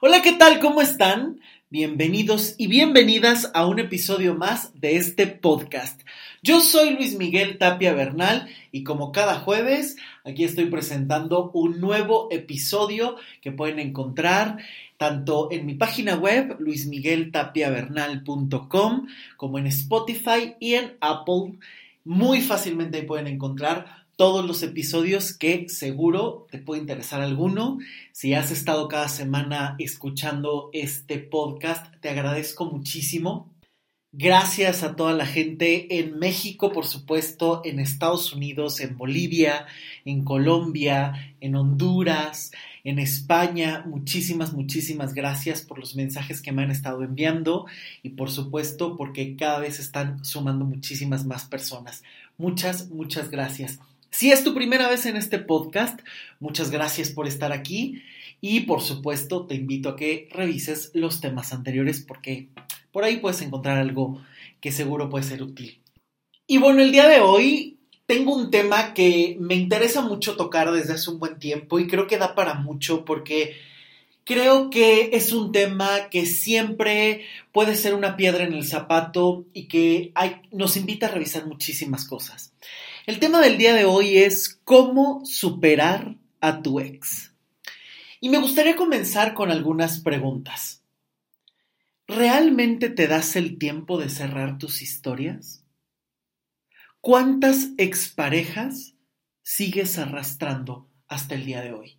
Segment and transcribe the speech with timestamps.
[0.00, 0.58] Hola, ¿qué tal?
[0.58, 1.38] ¿Cómo están?
[1.70, 6.02] Bienvenidos y bienvenidas a un episodio más de este podcast.
[6.42, 9.94] Yo soy Luis Miguel Tapia Bernal y como cada jueves,
[10.24, 14.58] aquí estoy presentando un nuevo episodio que pueden encontrar
[14.96, 21.52] tanto en mi página web luismigueltapiavernal.com como en Spotify y en Apple.
[22.04, 27.78] Muy fácilmente ahí pueden encontrar todos los episodios que seguro te puede interesar alguno.
[28.12, 33.54] Si has estado cada semana escuchando este podcast, te agradezco muchísimo.
[34.16, 39.66] Gracias a toda la gente en México, por supuesto, en Estados Unidos, en Bolivia,
[40.04, 42.52] en Colombia, en Honduras,
[42.84, 43.82] en España.
[43.84, 47.66] Muchísimas, muchísimas gracias por los mensajes que me han estado enviando
[48.04, 52.04] y por supuesto porque cada vez están sumando muchísimas más personas.
[52.38, 53.80] Muchas, muchas gracias.
[54.16, 55.98] Si es tu primera vez en este podcast,
[56.38, 58.00] muchas gracias por estar aquí
[58.40, 62.46] y por supuesto te invito a que revises los temas anteriores porque
[62.92, 64.22] por ahí puedes encontrar algo
[64.60, 65.80] que seguro puede ser útil.
[66.46, 70.92] Y bueno, el día de hoy tengo un tema que me interesa mucho tocar desde
[70.92, 73.56] hace un buen tiempo y creo que da para mucho porque
[74.22, 79.64] creo que es un tema que siempre puede ser una piedra en el zapato y
[79.66, 80.12] que
[80.52, 82.52] nos invita a revisar muchísimas cosas.
[83.06, 87.34] El tema del día de hoy es cómo superar a tu ex.
[88.18, 90.82] Y me gustaría comenzar con algunas preguntas.
[92.06, 95.66] ¿Realmente te das el tiempo de cerrar tus historias?
[97.02, 98.94] ¿Cuántas exparejas
[99.42, 101.98] sigues arrastrando hasta el día de hoy?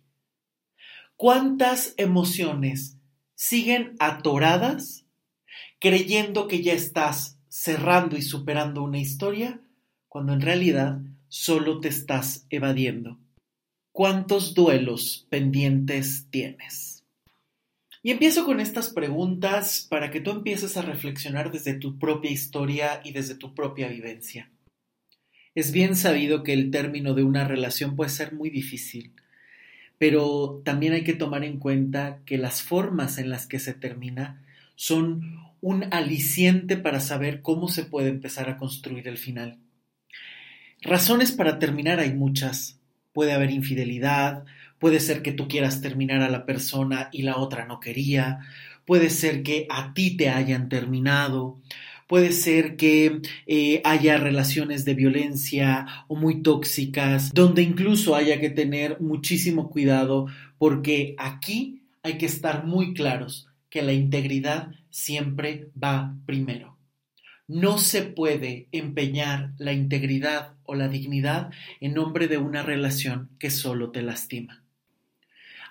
[1.14, 2.96] ¿Cuántas emociones
[3.36, 5.04] siguen atoradas
[5.78, 9.60] creyendo que ya estás cerrando y superando una historia
[10.16, 13.18] cuando en realidad solo te estás evadiendo.
[13.92, 17.04] ¿Cuántos duelos pendientes tienes?
[18.02, 23.02] Y empiezo con estas preguntas para que tú empieces a reflexionar desde tu propia historia
[23.04, 24.50] y desde tu propia vivencia.
[25.54, 29.12] Es bien sabido que el término de una relación puede ser muy difícil,
[29.98, 34.42] pero también hay que tomar en cuenta que las formas en las que se termina
[34.76, 39.58] son un aliciente para saber cómo se puede empezar a construir el final.
[40.86, 42.78] Razones para terminar hay muchas.
[43.12, 44.44] Puede haber infidelidad,
[44.78, 48.38] puede ser que tú quieras terminar a la persona y la otra no quería,
[48.84, 51.58] puede ser que a ti te hayan terminado,
[52.06, 58.50] puede ser que eh, haya relaciones de violencia o muy tóxicas, donde incluso haya que
[58.50, 60.26] tener muchísimo cuidado
[60.56, 66.75] porque aquí hay que estar muy claros que la integridad siempre va primero.
[67.48, 73.50] No se puede empeñar la integridad o la dignidad en nombre de una relación que
[73.50, 74.62] solo te lastima.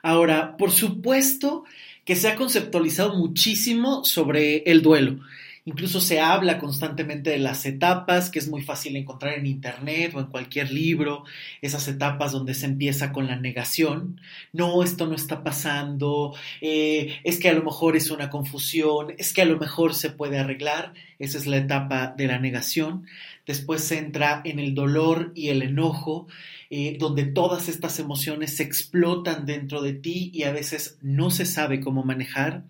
[0.01, 1.65] Ahora, por supuesto
[2.05, 5.19] que se ha conceptualizado muchísimo sobre el duelo
[5.67, 10.19] Incluso se habla constantemente de las etapas, que es muy fácil encontrar en Internet o
[10.19, 11.23] en cualquier libro,
[11.59, 14.21] esas etapas donde se empieza con la negación.
[14.53, 19.33] No, esto no está pasando, eh, es que a lo mejor es una confusión, es
[19.33, 20.93] que a lo mejor se puede arreglar.
[21.17, 23.07] Esa es la etapa de la negación.
[23.47, 26.27] Después se entra en el dolor y el enojo,
[26.69, 31.47] eh, donde todas estas emociones se explotan dentro de ti y a veces no se
[31.47, 32.65] sabe cómo manejar.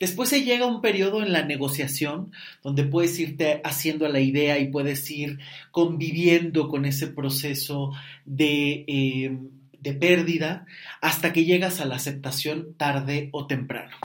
[0.00, 2.32] Después se llega a un periodo en la negociación
[2.62, 5.38] donde puedes irte haciendo la idea y puedes ir
[5.72, 7.92] conviviendo con ese proceso
[8.24, 9.36] de, eh,
[9.80, 10.66] de pérdida
[11.00, 13.96] hasta que llegas a la aceptación tarde o temprano.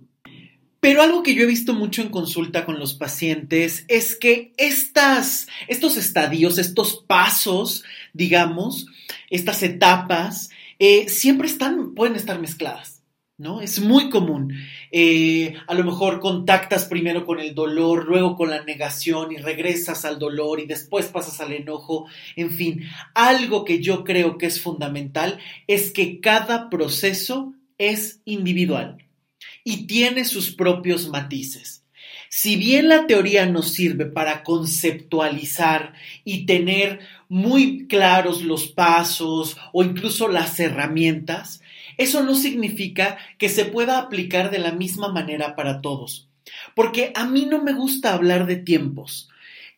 [0.79, 5.47] Pero algo que yo he visto mucho en consulta con los pacientes es que estas,
[5.69, 8.87] estos estadios, estos pasos, digamos,
[9.29, 10.49] estas etapas,
[10.79, 12.92] eh, siempre están, pueden estar mezcladas.
[13.38, 13.61] ¿No?
[13.61, 14.53] Es muy común.
[14.91, 20.05] Eh, a lo mejor contactas primero con el dolor, luego con la negación y regresas
[20.05, 22.07] al dolor y después pasas al enojo.
[22.35, 22.83] En fin,
[23.13, 28.97] algo que yo creo que es fundamental es que cada proceso es individual
[29.63, 31.83] y tiene sus propios matices.
[32.30, 35.94] Si bien la teoría nos sirve para conceptualizar
[36.24, 37.00] y tener
[37.30, 41.62] muy claros los pasos o incluso las herramientas,
[41.98, 46.30] eso no significa que se pueda aplicar de la misma manera para todos,
[46.75, 49.30] porque a mí no me gusta hablar de tiempos.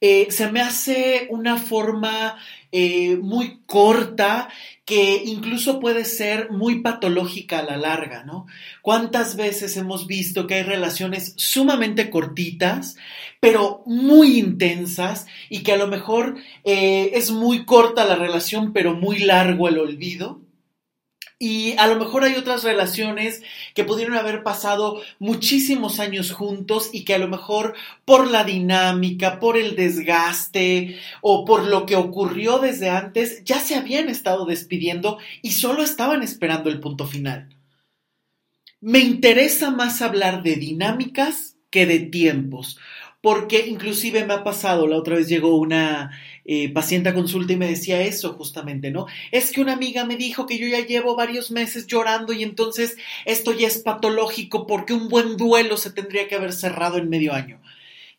[0.01, 2.37] Eh, se me hace una forma
[2.71, 4.49] eh, muy corta
[4.83, 8.45] que incluso puede ser muy patológica a la larga, ¿no?
[8.81, 12.97] ¿Cuántas veces hemos visto que hay relaciones sumamente cortitas,
[13.39, 16.35] pero muy intensas y que a lo mejor
[16.65, 20.44] eh, es muy corta la relación, pero muy largo el olvido?
[21.37, 23.43] Y a lo mejor hay otras relaciones
[23.73, 27.75] que pudieron haber pasado muchísimos años juntos y que a lo mejor
[28.05, 33.75] por la dinámica, por el desgaste o por lo que ocurrió desde antes, ya se
[33.75, 37.49] habían estado despidiendo y solo estaban esperando el punto final.
[38.79, 42.77] Me interesa más hablar de dinámicas que de tiempos,
[43.25, 46.11] porque inclusive me ha pasado, la otra vez llegó una
[46.45, 49.07] eh, paciente a consulta y me decía eso justamente, ¿no?
[49.31, 52.97] Es que una amiga me dijo que yo ya llevo varios meses llorando y entonces
[53.25, 57.33] esto ya es patológico porque un buen duelo se tendría que haber cerrado en medio
[57.33, 57.63] año.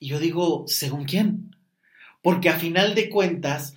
[0.01, 1.55] Y yo digo, ¿según quién?
[2.21, 3.77] Porque a final de cuentas,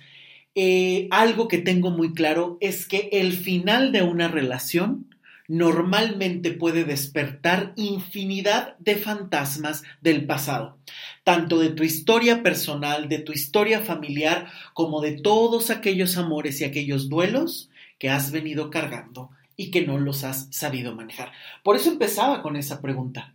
[0.56, 5.09] eh, algo que tengo muy claro es que el final de una relación
[5.50, 10.78] normalmente puede despertar infinidad de fantasmas del pasado,
[11.24, 16.64] tanto de tu historia personal, de tu historia familiar, como de todos aquellos amores y
[16.64, 17.68] aquellos duelos
[17.98, 21.32] que has venido cargando y que no los has sabido manejar.
[21.64, 23.34] Por eso empezaba con esa pregunta,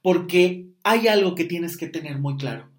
[0.00, 2.70] porque hay algo que tienes que tener muy claro.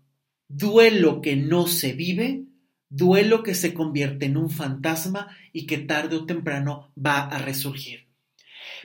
[0.47, 2.45] Duelo que no se vive,
[2.89, 8.11] duelo que se convierte en un fantasma y que tarde o temprano va a resurgir.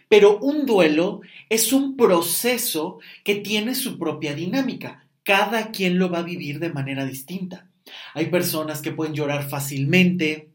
[0.08, 5.06] Pero un duelo es un proceso que tiene su propia dinámica.
[5.22, 7.68] Cada quien lo va a vivir de manera distinta.
[8.14, 10.48] Hay personas que pueden llorar fácilmente,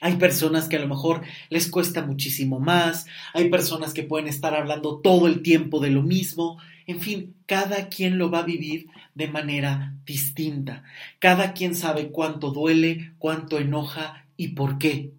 [0.00, 4.54] hay personas que a lo mejor les cuesta muchísimo más, hay personas que pueden estar
[4.54, 8.88] hablando todo el tiempo de lo mismo, en fin, cada quien lo va a vivir
[9.14, 10.82] de manera distinta.
[11.18, 15.12] Cada quien sabe cuánto duele, cuánto enoja y por qué.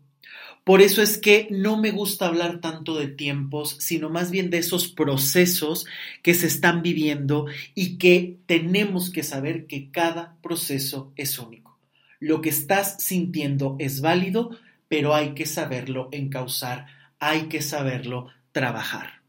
[0.66, 4.58] Por eso es que no me gusta hablar tanto de tiempos, sino más bien de
[4.58, 5.86] esos procesos
[6.24, 7.46] que se están viviendo
[7.76, 11.78] y que tenemos que saber que cada proceso es único.
[12.20, 14.58] Lo que estás sintiendo es válido,
[14.88, 16.88] pero hay que saberlo encauzar,
[17.20, 19.22] hay que saberlo trabajar.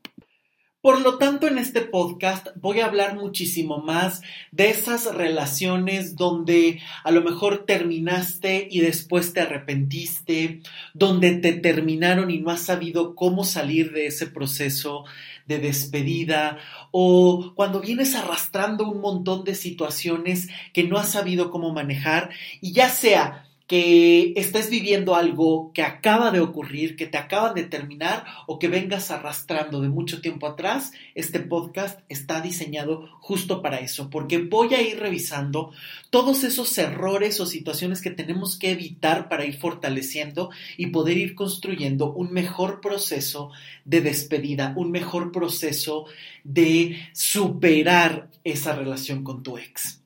[0.86, 4.22] Por lo tanto, en este podcast voy a hablar muchísimo más
[4.52, 10.60] de esas relaciones donde a lo mejor terminaste y después te arrepentiste,
[10.94, 15.04] donde te terminaron y no has sabido cómo salir de ese proceso
[15.48, 16.58] de despedida
[16.92, 22.30] o cuando vienes arrastrando un montón de situaciones que no has sabido cómo manejar
[22.60, 27.64] y ya sea que estés viviendo algo que acaba de ocurrir, que te acaban de
[27.64, 33.78] terminar o que vengas arrastrando de mucho tiempo atrás, este podcast está diseñado justo para
[33.78, 35.72] eso, porque voy a ir revisando
[36.10, 41.34] todos esos errores o situaciones que tenemos que evitar para ir fortaleciendo y poder ir
[41.34, 43.50] construyendo un mejor proceso
[43.84, 46.06] de despedida, un mejor proceso
[46.44, 50.05] de superar esa relación con tu ex.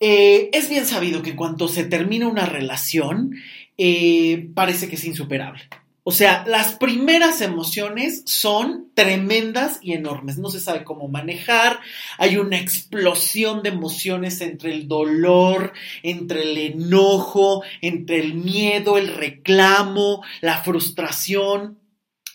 [0.00, 3.34] Eh, es bien sabido que cuando se termina una relación,
[3.76, 5.62] eh, parece que es insuperable.
[6.04, 10.38] O sea, las primeras emociones son tremendas y enormes.
[10.38, 11.80] No se sabe cómo manejar.
[12.16, 19.08] Hay una explosión de emociones entre el dolor, entre el enojo, entre el miedo, el
[19.08, 21.78] reclamo, la frustración.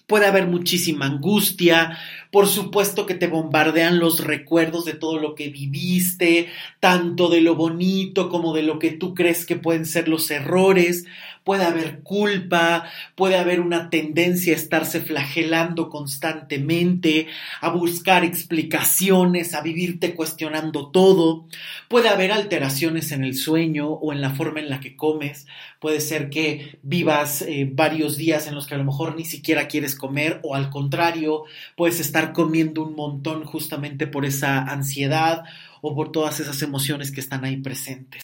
[0.08, 1.98] Puede haber muchísima angustia,
[2.30, 7.56] por supuesto que te bombardean los recuerdos de todo lo que viviste, tanto de lo
[7.56, 11.06] bonito como de lo que tú crees que pueden ser los errores.
[11.44, 17.28] Puede haber culpa, puede haber una tendencia a estarse flagelando constantemente,
[17.60, 21.48] a buscar explicaciones, a vivirte cuestionando todo.
[21.90, 25.46] Puede haber alteraciones en el sueño o en la forma en la que comes.
[25.80, 29.68] Puede ser que vivas eh, varios días en los que a lo mejor ni siquiera
[29.68, 31.44] quieres comer o al contrario,
[31.76, 35.44] puedes estar comiendo un montón justamente por esa ansiedad
[35.82, 38.24] o por todas esas emociones que están ahí presentes.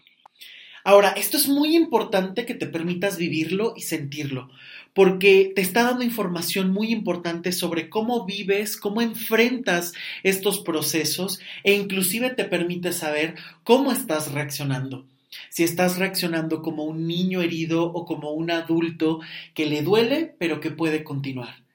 [0.83, 4.50] Ahora, esto es muy importante que te permitas vivirlo y sentirlo,
[4.93, 9.93] porque te está dando información muy importante sobre cómo vives, cómo enfrentas
[10.24, 15.05] estos procesos e inclusive te permite saber cómo estás reaccionando.
[15.50, 19.19] Si estás reaccionando como un niño herido o como un adulto
[19.53, 21.69] que le duele pero que puede continuar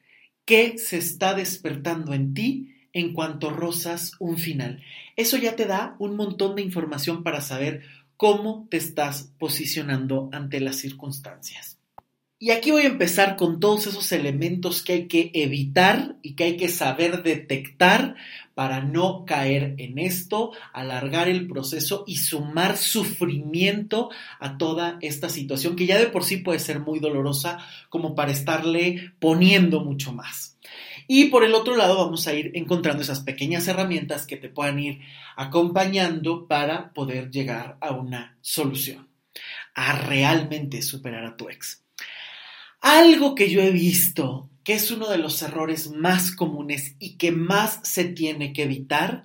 [0.45, 4.83] qué se está despertando en ti en cuanto rozas un final.
[5.17, 7.83] Eso ya te da un montón de información para saber
[8.17, 11.79] cómo te estás posicionando ante las circunstancias.
[12.45, 16.45] Y aquí voy a empezar con todos esos elementos que hay que evitar y que
[16.45, 18.17] hay que saber detectar
[18.55, 25.75] para no caer en esto, alargar el proceso y sumar sufrimiento a toda esta situación
[25.75, 30.59] que ya de por sí puede ser muy dolorosa como para estarle poniendo mucho más.
[31.07, 34.79] Y por el otro lado vamos a ir encontrando esas pequeñas herramientas que te puedan
[34.79, 35.01] ir
[35.37, 39.09] acompañando para poder llegar a una solución,
[39.75, 41.83] a realmente superar a tu ex.
[42.81, 47.31] Algo que yo he visto que es uno de los errores más comunes y que
[47.31, 49.25] más se tiene que evitar,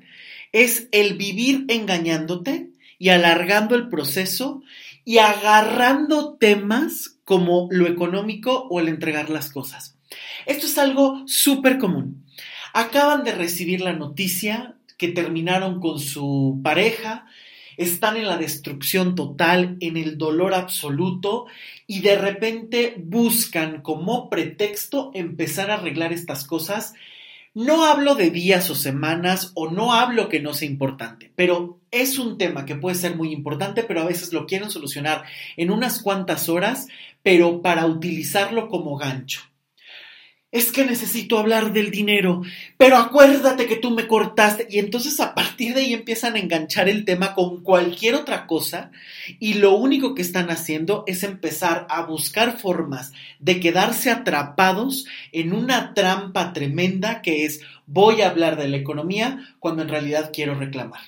[0.52, 4.62] es el vivir engañándote y alargando el proceso
[5.06, 9.99] y agarrando temas como lo económico o el entregar las cosas.
[10.46, 12.26] Esto es algo súper común.
[12.74, 17.26] Acaban de recibir la noticia que terminaron con su pareja,
[17.78, 21.46] están en la destrucción total, en el dolor absoluto
[21.88, 26.94] y de repente buscan como pretexto empezar a arreglar estas cosas.
[27.54, 32.20] No hablo de días o semanas o no hablo que no sea importante, pero es
[32.20, 35.24] un tema que puede ser muy importante, pero a veces lo quieren solucionar
[35.56, 36.88] en unas cuantas horas,
[37.24, 39.50] pero para utilizarlo como gancho
[40.52, 42.42] es que necesito hablar del dinero,
[42.76, 44.68] pero acuérdate que tú me cortaste.
[44.70, 48.92] Y entonces a partir de ahí empiezan a enganchar el tema con cualquier otra cosa
[49.40, 55.54] y lo único que están haciendo es empezar a buscar formas de quedarse atrapados en
[55.54, 60.56] una trampa tremenda que es voy a hablar de la economía cuando en realidad quiero
[60.56, 61.02] reclamar.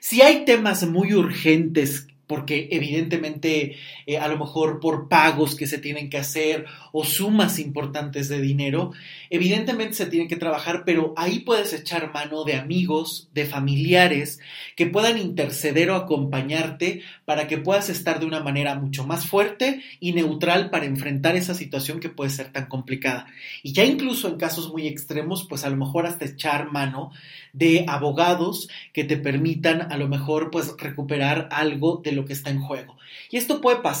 [0.00, 3.76] Si hay temas muy urgentes porque evidentemente
[4.06, 8.40] eh, a lo mejor por pagos que se tienen que hacer o sumas importantes de
[8.40, 8.92] dinero,
[9.30, 14.40] evidentemente se tienen que trabajar, pero ahí puedes echar mano de amigos, de familiares
[14.76, 19.82] que puedan interceder o acompañarte para que puedas estar de una manera mucho más fuerte
[20.00, 23.26] y neutral para enfrentar esa situación que puede ser tan complicada.
[23.62, 27.10] Y ya incluso en casos muy extremos, pues a lo mejor hasta echar mano
[27.52, 32.50] de abogados que te permitan a lo mejor pues recuperar algo de lo que está
[32.50, 32.96] en juego.
[33.30, 33.93] Y esto puede pasar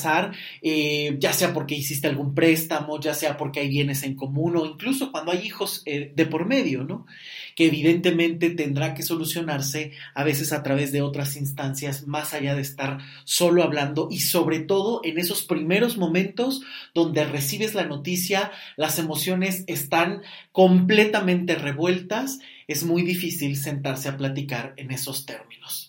[0.62, 4.66] eh, ya sea porque hiciste algún préstamo, ya sea porque hay bienes en común o
[4.66, 7.06] incluso cuando hay hijos eh, de por medio, ¿no?
[7.54, 12.62] Que evidentemente tendrá que solucionarse a veces a través de otras instancias más allá de
[12.62, 16.62] estar solo hablando y sobre todo en esos primeros momentos
[16.94, 20.22] donde recibes la noticia, las emociones están
[20.52, 25.83] completamente revueltas, es muy difícil sentarse a platicar en esos términos.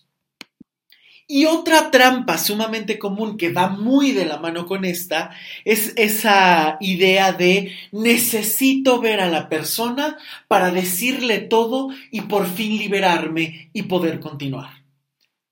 [1.27, 5.31] Y otra trampa sumamente común que va muy de la mano con esta
[5.63, 10.17] es esa idea de necesito ver a la persona
[10.47, 14.85] para decirle todo y por fin liberarme y poder continuar.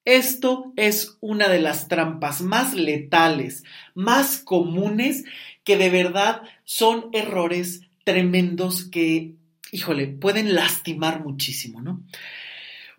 [0.06, 3.64] Esto es una de las trampas más letales,
[3.96, 5.24] más comunes,
[5.64, 9.36] que de verdad son errores tremendos que,
[9.72, 12.04] híjole, pueden lastimar muchísimo, ¿no?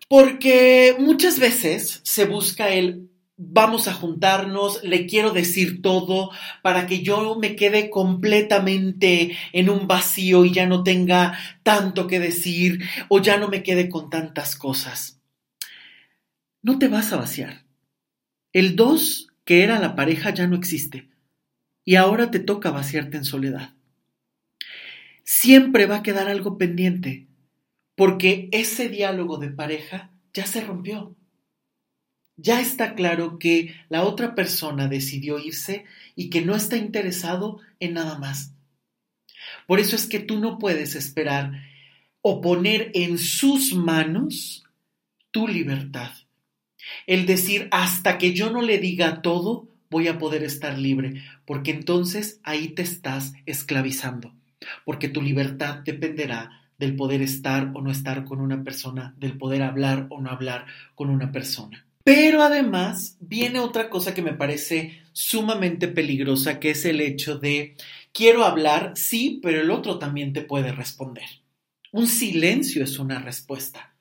[0.07, 6.31] Porque muchas veces se busca el vamos a juntarnos, le quiero decir todo
[6.61, 12.19] para que yo me quede completamente en un vacío y ya no tenga tanto que
[12.19, 15.19] decir o ya no me quede con tantas cosas.
[16.61, 17.65] No te vas a vaciar.
[18.53, 21.09] El dos, que era la pareja, ya no existe.
[21.83, 23.73] Y ahora te toca vaciarte en soledad.
[25.23, 27.27] Siempre va a quedar algo pendiente
[27.95, 31.15] porque ese diálogo de pareja ya se rompió.
[32.37, 35.85] Ya está claro que la otra persona decidió irse
[36.15, 38.53] y que no está interesado en nada más.
[39.67, 41.53] Por eso es que tú no puedes esperar
[42.21, 44.65] o poner en sus manos
[45.31, 46.11] tu libertad.
[47.07, 51.71] El decir, hasta que yo no le diga todo, voy a poder estar libre, porque
[51.71, 54.35] entonces ahí te estás esclavizando,
[54.83, 59.63] porque tu libertad dependerá del poder estar o no estar con una persona, del poder
[59.63, 60.65] hablar o no hablar
[60.95, 61.85] con una persona.
[62.03, 67.75] Pero además viene otra cosa que me parece sumamente peligrosa, que es el hecho de
[68.13, 71.25] quiero hablar, sí, pero el otro también te puede responder.
[71.91, 73.95] Un silencio es una respuesta.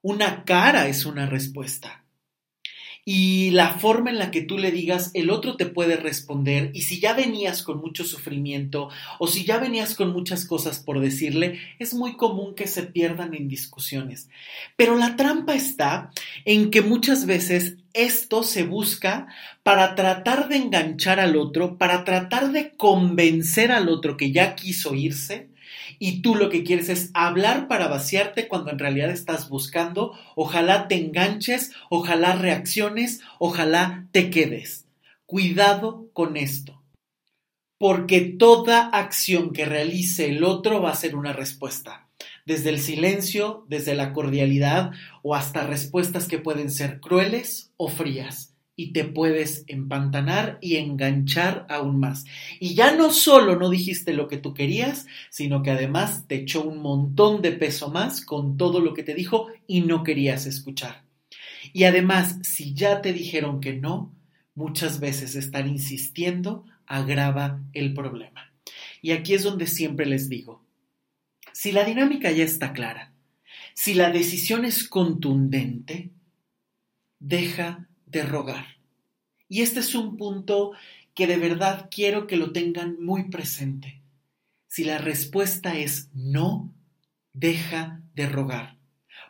[0.00, 1.99] Una cara es una respuesta
[3.12, 6.70] y la forma en la que tú le digas, el otro te puede responder.
[6.74, 8.88] Y si ya venías con mucho sufrimiento
[9.18, 13.34] o si ya venías con muchas cosas por decirle, es muy común que se pierdan
[13.34, 14.28] en discusiones.
[14.76, 16.12] Pero la trampa está
[16.44, 19.26] en que muchas veces esto se busca
[19.64, 24.94] para tratar de enganchar al otro, para tratar de convencer al otro que ya quiso
[24.94, 25.49] irse
[26.02, 30.88] y tú lo que quieres es hablar para vaciarte cuando en realidad estás buscando, ojalá
[30.88, 34.86] te enganches, ojalá reacciones, ojalá te quedes.
[35.26, 36.82] Cuidado con esto,
[37.78, 42.08] porque toda acción que realice el otro va a ser una respuesta,
[42.46, 44.92] desde el silencio, desde la cordialidad
[45.22, 48.49] o hasta respuestas que pueden ser crueles o frías
[48.80, 52.24] y te puedes empantanar y enganchar aún más.
[52.60, 56.62] Y ya no solo no dijiste lo que tú querías, sino que además te echó
[56.62, 61.04] un montón de peso más con todo lo que te dijo y no querías escuchar.
[61.74, 64.14] Y además, si ya te dijeron que no,
[64.54, 68.50] muchas veces estar insistiendo agrava el problema.
[69.02, 70.64] Y aquí es donde siempre les digo,
[71.52, 73.12] si la dinámica ya está clara,
[73.74, 76.12] si la decisión es contundente,
[77.18, 78.66] deja de rogar.
[79.48, 80.72] Y este es un punto
[81.14, 84.00] que de verdad quiero que lo tengan muy presente.
[84.68, 86.72] Si la respuesta es no,
[87.32, 88.76] deja de rogar.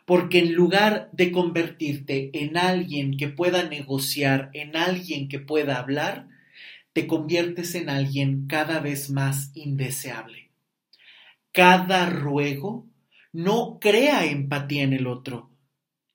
[0.05, 6.27] Porque en lugar de convertirte en alguien que pueda negociar, en alguien que pueda hablar,
[6.93, 10.49] te conviertes en alguien cada vez más indeseable.
[11.51, 12.87] Cada ruego
[13.33, 15.49] no crea empatía en el otro,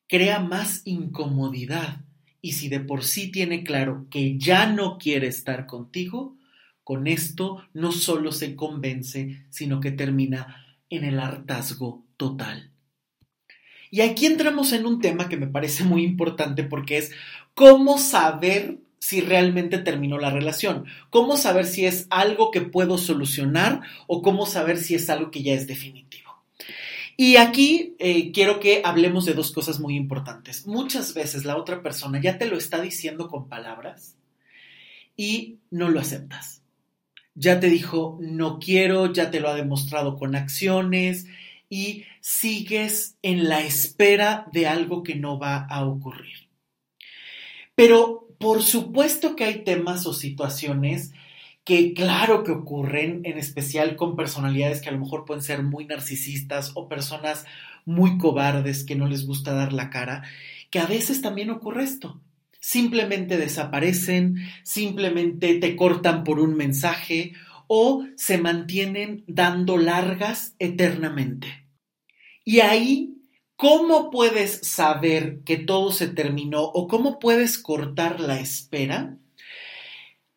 [0.08, 2.05] crea más incomodidad.
[2.46, 6.36] Y si de por sí tiene claro que ya no quiere estar contigo,
[6.84, 12.70] con esto no solo se convence, sino que termina en el hartazgo total.
[13.90, 17.10] Y aquí entramos en un tema que me parece muy importante porque es
[17.54, 23.80] cómo saber si realmente terminó la relación, cómo saber si es algo que puedo solucionar
[24.06, 26.25] o cómo saber si es algo que ya es definitivo.
[27.16, 30.66] Y aquí eh, quiero que hablemos de dos cosas muy importantes.
[30.66, 34.16] Muchas veces la otra persona ya te lo está diciendo con palabras
[35.16, 36.62] y no lo aceptas.
[37.34, 41.26] Ya te dijo no quiero, ya te lo ha demostrado con acciones
[41.70, 46.48] y sigues en la espera de algo que no va a ocurrir.
[47.74, 51.12] Pero por supuesto que hay temas o situaciones
[51.66, 55.84] que claro que ocurren, en especial con personalidades que a lo mejor pueden ser muy
[55.84, 57.44] narcisistas o personas
[57.84, 60.22] muy cobardes que no les gusta dar la cara,
[60.70, 62.22] que a veces también ocurre esto.
[62.60, 67.32] Simplemente desaparecen, simplemente te cortan por un mensaje
[67.66, 71.66] o se mantienen dando largas eternamente.
[72.44, 73.16] Y ahí,
[73.56, 79.18] ¿cómo puedes saber que todo se terminó o cómo puedes cortar la espera?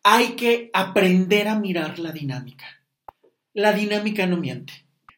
[0.02, 2.66] Hay que aprender a mirar la dinámica.
[3.52, 4.72] La dinámica no miente.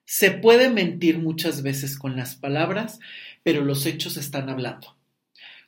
[0.05, 2.99] Se puede mentir muchas veces con las palabras,
[3.43, 4.97] pero los hechos están hablando.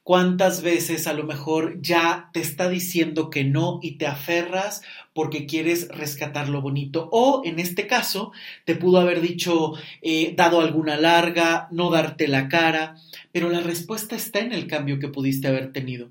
[0.03, 4.83] ¿Cuántas veces a lo mejor ya te está diciendo que no y te aferras
[5.15, 7.09] porque quieres rescatar lo bonito?
[7.11, 8.33] O en este caso,
[8.67, 12.97] te pudo haber dicho, eh, dado alguna larga, no darte la cara,
[13.33, 16.11] pero la respuesta está en el cambio que pudiste haber tenido.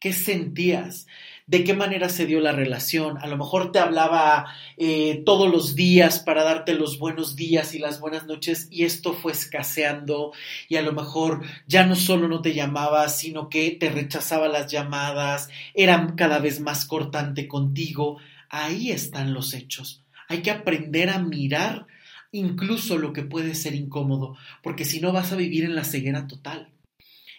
[0.00, 1.06] ¿Qué sentías?
[1.46, 3.18] De qué manera se dio la relación.
[3.18, 7.78] A lo mejor te hablaba eh, todos los días para darte los buenos días y
[7.78, 10.32] las buenas noches y esto fue escaseando
[10.68, 14.70] y a lo mejor ya no solo no te llamaba, sino que te rechazaba las
[14.70, 18.18] llamadas, era cada vez más cortante contigo.
[18.48, 20.02] Ahí están los hechos.
[20.28, 21.86] Hay que aprender a mirar
[22.32, 26.26] incluso lo que puede ser incómodo, porque si no vas a vivir en la ceguera
[26.26, 26.72] total.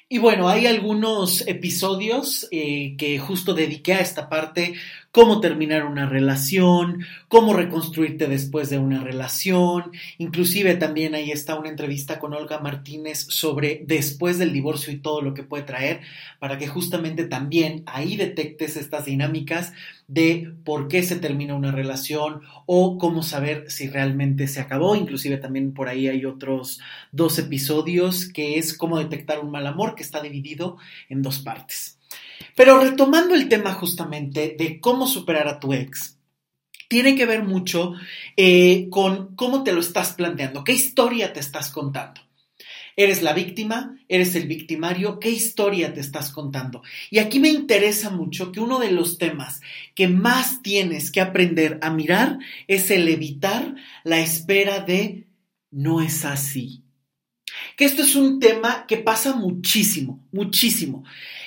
[0.09, 4.75] Y bueno, hay algunos episodios eh, que justo dediqué a esta parte,
[5.11, 11.67] cómo terminar una relación, cómo reconstruirte después de una relación, inclusive también ahí está una
[11.67, 15.99] entrevista con Olga Martínez sobre después del divorcio y todo lo que puede traer,
[16.39, 19.73] para que justamente también ahí detectes estas dinámicas
[20.07, 24.95] de por qué se termina una relación o cómo saber si realmente se acabó.
[24.95, 26.79] Inclusive también por ahí hay otros
[27.11, 30.77] dos episodios que es cómo detectar un mal amor que está dividido
[31.09, 31.99] en dos partes.
[32.55, 36.17] Pero retomando el tema justamente de cómo superar a tu ex,
[36.87, 37.93] tiene que ver mucho
[38.37, 42.21] eh, con cómo te lo estás planteando, qué historia te estás contando.
[42.99, 43.95] ¿Eres la víctima?
[44.09, 45.19] ¿Eres el victimario?
[45.19, 46.81] ¿Qué historia te estás contando?
[47.11, 49.61] Y aquí me interesa mucho que uno de los temas
[49.93, 55.27] que más tienes que aprender a mirar es el evitar la espera de
[55.69, 56.83] no es así.
[57.75, 61.03] Que esto es un tema que pasa muchísimo, muchísimo.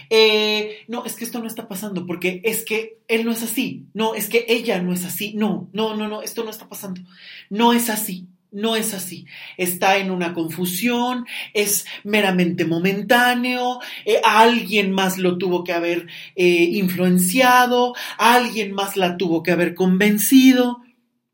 [0.09, 3.89] Eh, no, es que esto no está pasando porque es que él no es así.
[3.93, 5.35] No, es que ella no es así.
[5.35, 7.01] No, no, no, no, esto no está pasando.
[7.49, 8.29] No es así.
[8.53, 9.27] No es así.
[9.57, 16.69] Está en una confusión, es meramente momentáneo, eh, alguien más lo tuvo que haber eh,
[16.73, 20.83] influenciado, alguien más la tuvo que haber convencido.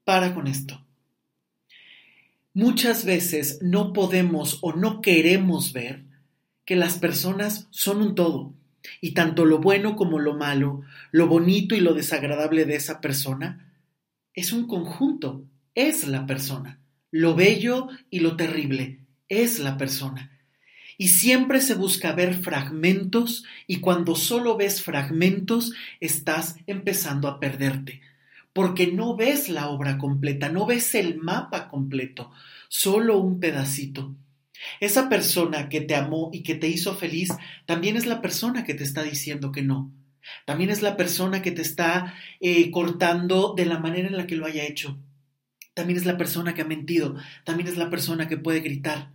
[0.05, 0.87] Para con esto.
[2.55, 6.05] Muchas veces no podemos o no queremos ver
[6.65, 8.55] que las personas son un todo
[9.01, 13.73] y tanto lo bueno como lo malo, lo bonito y lo desagradable de esa persona
[14.33, 16.79] es un conjunto, es la persona.
[17.19, 18.99] Lo bello y lo terrible
[19.31, 20.39] es la persona.
[20.99, 28.03] Y siempre se busca ver fragmentos y cuando solo ves fragmentos estás empezando a perderte,
[28.53, 32.33] porque no ves la obra completa, no ves el mapa completo,
[32.69, 34.15] solo un pedacito.
[34.81, 37.31] Esa persona que te amó y que te hizo feliz
[37.65, 39.91] también es la persona que te está diciendo que no.
[40.45, 44.37] También es la persona que te está eh, cortando de la manera en la que
[44.37, 44.99] lo haya hecho.
[45.77, 49.13] También es la persona que ha mentido, también es la persona que puede gritar.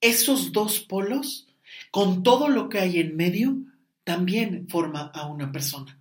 [0.00, 1.46] Esos dos polos,
[1.92, 3.58] con todo lo que hay en medio,
[4.02, 5.96] también forma a una persona.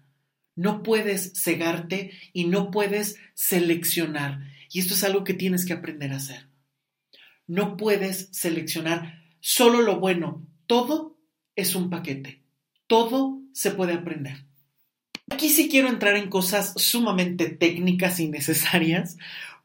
[0.55, 4.39] No puedes cegarte y no puedes seleccionar.
[4.71, 6.47] Y esto es algo que tienes que aprender a hacer.
[7.45, 10.47] No puedes seleccionar solo lo bueno.
[10.65, 11.19] Todo
[11.55, 12.41] es un paquete.
[12.87, 14.47] Todo se puede aprender.
[15.33, 19.17] Aquí sí quiero entrar en cosas sumamente técnicas y necesarias,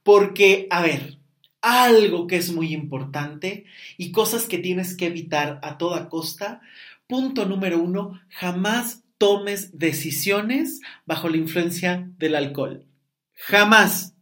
[0.03, 1.19] porque, a ver,
[1.61, 3.67] algo que es muy importante
[3.99, 6.63] y cosas que tienes que evitar a toda costa.
[7.07, 12.87] Punto número uno, jamás tomes decisiones bajo la influencia del alcohol.
[13.35, 14.15] Jamás.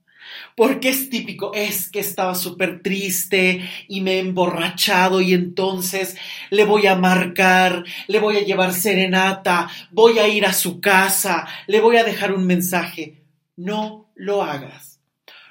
[0.56, 6.16] Porque es típico, es que estaba súper triste y me he emborrachado y entonces
[6.48, 11.46] le voy a marcar, le voy a llevar serenata, voy a ir a su casa,
[11.66, 13.20] le voy a dejar un mensaje.
[13.54, 14.98] No lo hagas.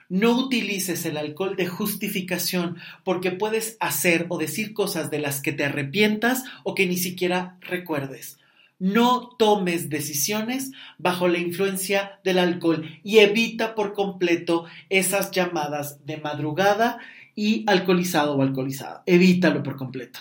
[0.10, 5.52] No utilices el alcohol de justificación porque puedes hacer o decir cosas de las que
[5.52, 8.40] te arrepientas o que ni siquiera recuerdes.
[8.78, 16.18] No tomes decisiones bajo la influencia del alcohol y evita por completo esas llamadas de
[16.18, 17.00] madrugada
[17.36, 19.04] y alcoholizado o alcoholizada.
[19.06, 20.20] Evítalo por completo.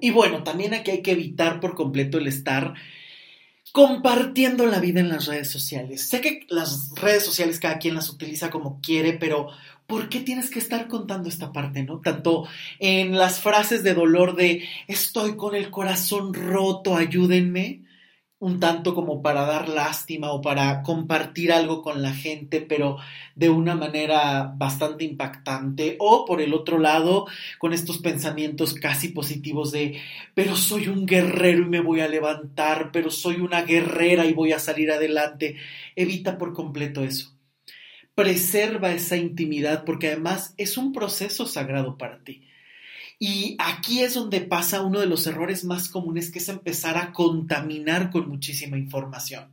[0.00, 2.74] Y bueno, también aquí hay que evitar por completo el estar
[3.72, 6.08] compartiendo la vida en las redes sociales.
[6.08, 9.48] Sé que las redes sociales cada quien las utiliza como quiere, pero
[9.88, 12.00] ¿por qué tienes que estar contando esta parte, no?
[12.00, 12.46] Tanto
[12.78, 17.84] en las frases de dolor de estoy con el corazón roto, ayúdenme,
[18.38, 22.98] un tanto como para dar lástima o para compartir algo con la gente, pero
[23.34, 27.26] de una manera bastante impactante, o por el otro lado,
[27.58, 30.00] con estos pensamientos casi positivos de,
[30.34, 34.52] pero soy un guerrero y me voy a levantar, pero soy una guerrera y voy
[34.52, 35.56] a salir adelante.
[35.96, 37.37] Evita por completo eso.
[38.18, 42.42] Preserva esa intimidad porque además es un proceso sagrado para ti.
[43.20, 47.12] Y aquí es donde pasa uno de los errores más comunes, que es empezar a
[47.12, 49.52] contaminar con muchísima información.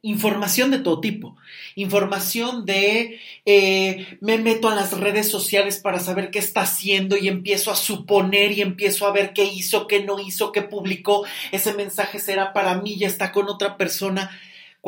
[0.00, 1.36] Información de todo tipo.
[1.74, 7.28] Información de eh, me meto a las redes sociales para saber qué está haciendo y
[7.28, 11.26] empiezo a suponer y empiezo a ver qué hizo, qué no hizo, qué publicó.
[11.52, 14.30] Ese mensaje será para mí, ya está con otra persona.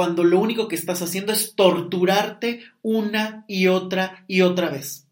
[0.01, 5.07] Cuando lo único que estás haciendo es torturarte una y otra y otra vez.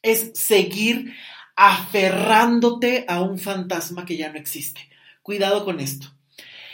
[0.00, 1.12] Es seguir
[1.54, 4.80] aferrándote a un fantasma que ya no existe.
[5.20, 6.14] Cuidado con esto.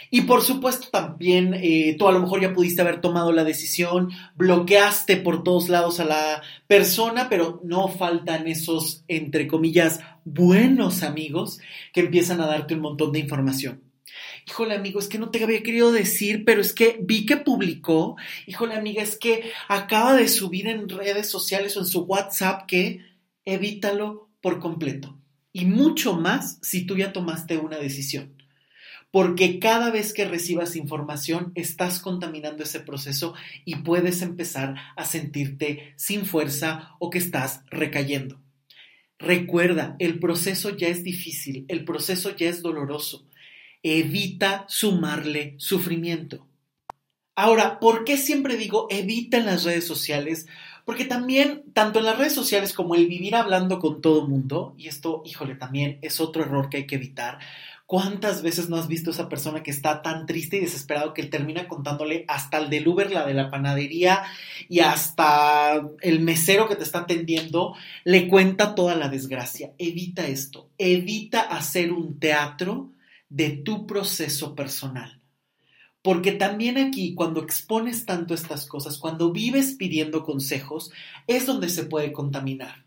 [0.09, 4.11] Y por supuesto también eh, tú a lo mejor ya pudiste haber tomado la decisión,
[4.37, 11.59] bloqueaste por todos lados a la persona, pero no faltan esos, entre comillas, buenos amigos
[11.93, 13.92] que empiezan a darte un montón de información.
[14.47, 18.17] Híjole, amigo, es que no te había querido decir, pero es que vi que publicó.
[18.47, 23.01] Híjole, amiga, es que acaba de subir en redes sociales o en su WhatsApp que
[23.45, 25.19] evítalo por completo.
[25.53, 28.35] Y mucho más si tú ya tomaste una decisión.
[29.11, 33.35] Porque cada vez que recibas información estás contaminando ese proceso
[33.67, 38.41] y puedes empezar a sentirte sin fuerza o que estás recayendo.
[39.19, 43.29] Recuerda, el proceso ya es difícil, el proceso ya es doloroso.
[43.83, 46.47] Evita sumarle sufrimiento.
[47.35, 50.47] Ahora, ¿por qué siempre digo evita en las redes sociales?
[50.85, 54.89] Porque también, tanto en las redes sociales como el vivir hablando con todo mundo, y
[54.89, 57.39] esto, híjole, también es otro error que hay que evitar.
[57.87, 61.31] ¿Cuántas veces no has visto esa persona que está tan triste y desesperado que él
[61.31, 64.23] termina contándole hasta el del Uber, la de la panadería
[64.69, 69.73] y hasta el mesero que te está atendiendo, le cuenta toda la desgracia?
[69.79, 72.92] Evita esto, evita hacer un teatro
[73.33, 75.21] de tu proceso personal.
[76.03, 80.91] Porque también aquí, cuando expones tanto estas cosas, cuando vives pidiendo consejos,
[81.27, 82.85] es donde se puede contaminar.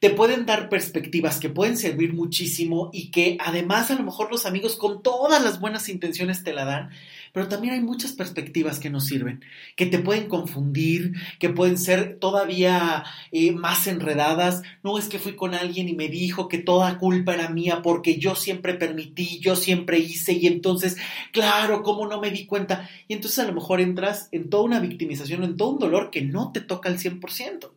[0.00, 4.46] Te pueden dar perspectivas que pueden servir muchísimo y que además a lo mejor los
[4.46, 6.90] amigos con todas las buenas intenciones te la dan,
[7.34, 9.44] pero también hay muchas perspectivas que no sirven,
[9.74, 14.62] que te pueden confundir, que pueden ser todavía eh, más enredadas.
[14.84, 18.20] No es que fui con alguien y me dijo que toda culpa era mía porque
[18.20, 20.96] yo siempre permití, yo siempre hice y entonces,
[21.32, 22.88] claro, ¿cómo no me di cuenta?
[23.08, 26.22] Y entonces a lo mejor entras en toda una victimización, en todo un dolor que
[26.22, 27.72] no te toca al 100%.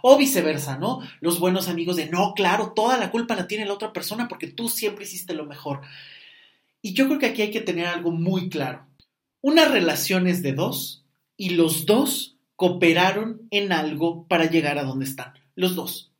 [0.00, 1.00] O viceversa, ¿no?
[1.20, 4.46] Los buenos amigos de, no, claro, toda la culpa la tiene la otra persona porque
[4.46, 5.80] tú siempre hiciste lo mejor.
[6.80, 8.86] Y yo creo que aquí hay que tener algo muy claro.
[9.40, 11.04] Una relación es de dos
[11.36, 15.32] y los dos cooperaron en algo para llegar a donde están.
[15.54, 16.12] Los dos.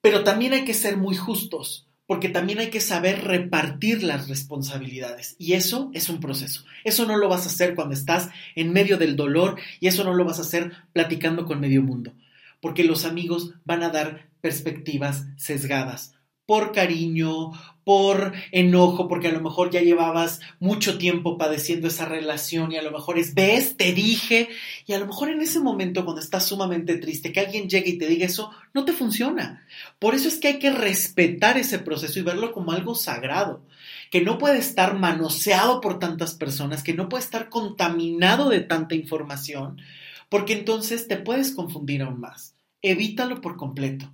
[0.00, 5.36] Pero también hay que ser muy justos, porque también hay que saber repartir las responsabilidades.
[5.38, 6.64] Y eso es un proceso.
[6.84, 10.14] Eso no lo vas a hacer cuando estás en medio del dolor y eso no
[10.14, 12.12] lo vas a hacer platicando con medio mundo,
[12.60, 16.14] porque los amigos van a dar perspectivas sesgadas
[16.50, 17.52] por cariño,
[17.84, 22.82] por enojo, porque a lo mejor ya llevabas mucho tiempo padeciendo esa relación y a
[22.82, 24.48] lo mejor es, ves, te dije,
[24.84, 27.98] y a lo mejor en ese momento cuando estás sumamente triste, que alguien llegue y
[27.98, 29.64] te diga eso, no te funciona.
[30.00, 33.62] Por eso es que hay que respetar ese proceso y verlo como algo sagrado,
[34.10, 38.96] que no puede estar manoseado por tantas personas, que no puede estar contaminado de tanta
[38.96, 39.80] información,
[40.28, 42.56] porque entonces te puedes confundir aún más.
[42.82, 44.10] Evítalo por completo.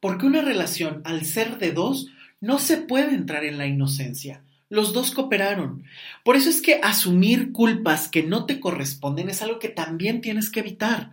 [0.00, 2.08] Porque una relación, al ser de dos,
[2.40, 4.42] no se puede entrar en la inocencia.
[4.68, 5.84] Los dos cooperaron.
[6.24, 10.50] Por eso es que asumir culpas que no te corresponden es algo que también tienes
[10.50, 11.12] que evitar.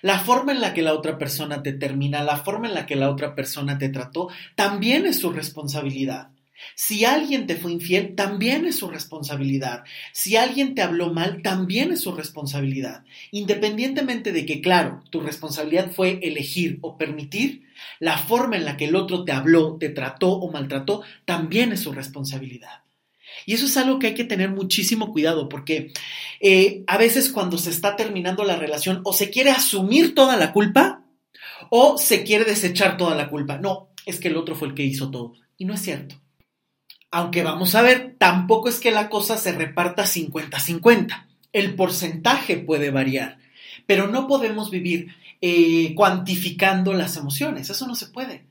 [0.00, 2.94] La forma en la que la otra persona te termina, la forma en la que
[2.94, 6.30] la otra persona te trató, también es su responsabilidad.
[6.74, 9.84] Si alguien te fue infiel, también es su responsabilidad.
[10.12, 13.04] Si alguien te habló mal, también es su responsabilidad.
[13.30, 17.66] Independientemente de que, claro, tu responsabilidad fue elegir o permitir,
[18.00, 21.80] la forma en la que el otro te habló, te trató o maltrató, también es
[21.80, 22.82] su responsabilidad.
[23.46, 25.92] Y eso es algo que hay que tener muchísimo cuidado porque
[26.40, 30.52] eh, a veces cuando se está terminando la relación o se quiere asumir toda la
[30.52, 31.04] culpa
[31.70, 33.58] o se quiere desechar toda la culpa.
[33.58, 35.34] No, es que el otro fue el que hizo todo.
[35.56, 36.20] Y no es cierto.
[37.10, 41.26] Aunque vamos a ver, tampoco es que la cosa se reparta 50-50.
[41.52, 43.38] El porcentaje puede variar,
[43.86, 47.70] pero no podemos vivir eh, cuantificando las emociones.
[47.70, 48.44] Eso no se puede.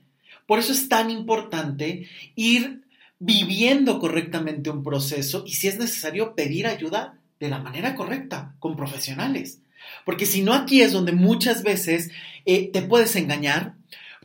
[0.46, 2.82] Por eso es tan importante ir
[3.18, 8.76] viviendo correctamente un proceso y si es necesario pedir ayuda de la manera correcta, con
[8.76, 9.60] profesionales.
[10.04, 12.10] Porque si no, aquí es donde muchas veces
[12.44, 13.74] eh, te puedes engañar,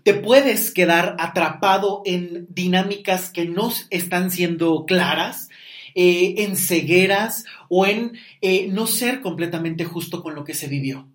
[0.04, 5.50] te puedes quedar atrapado en dinámicas que no están siendo claras,
[5.96, 11.08] eh, en cegueras o en eh, no ser completamente justo con lo que se vivió.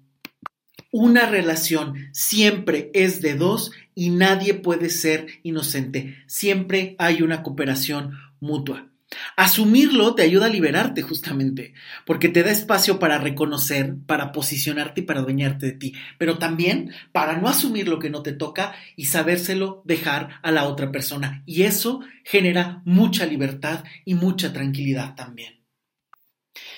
[0.90, 6.16] Una relación siempre es de dos y nadie puede ser inocente.
[6.27, 8.88] Siempre hay una cooperación mutua.
[9.37, 11.73] Asumirlo te ayuda a liberarte justamente,
[12.05, 16.92] porque te da espacio para reconocer, para posicionarte y para adueñarte de ti, pero también
[17.12, 21.42] para no asumir lo que no te toca y sabérselo dejar a la otra persona.
[21.47, 25.64] Y eso genera mucha libertad y mucha tranquilidad también.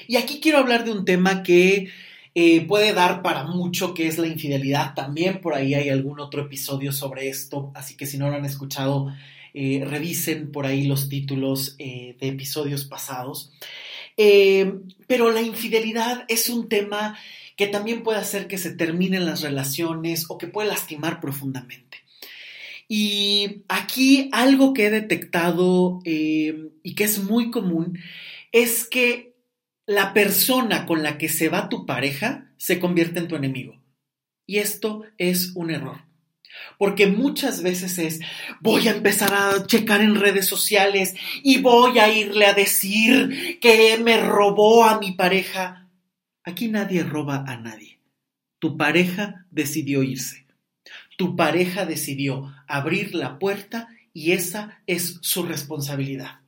[0.07, 1.91] Y aquí quiero hablar de un tema que
[2.35, 4.95] eh, puede dar para mucho, que es la infidelidad.
[4.95, 8.45] También por ahí hay algún otro episodio sobre esto, así que si no lo han
[8.45, 9.13] escuchado,
[9.55, 13.53] eh, revisen por ahí los títulos eh, de episodios pasados.
[14.17, 14.75] Eh,
[15.07, 17.19] pero la infidelidad es un tema
[17.57, 21.99] que también puede hacer que se terminen las relaciones o que puede lastimar profundamente.
[22.89, 27.99] Y aquí algo que he detectado y que es muy común
[28.51, 29.37] es que
[29.87, 33.81] la persona con la que se va tu pareja se convierte en tu enemigo.
[34.47, 36.10] Y esto es un error.
[36.79, 38.21] Porque muchas veces es,
[38.61, 43.99] voy a empezar a checar en redes sociales y voy a irle a decir que
[43.99, 45.89] me robó a mi pareja.
[46.45, 48.01] Aquí nadie roba a nadie.
[48.59, 50.47] Tu pareja decidió irse.
[51.17, 56.41] Tu pareja decidió abrir la puerta y esa es su responsabilidad.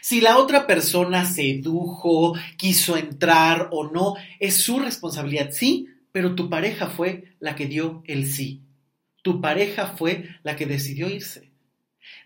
[0.00, 6.48] Si la otra persona sedujo, quiso entrar o no, es su responsabilidad, sí, pero tu
[6.48, 8.62] pareja fue la que dio el sí.
[9.22, 11.50] Tu pareja fue la que decidió irse.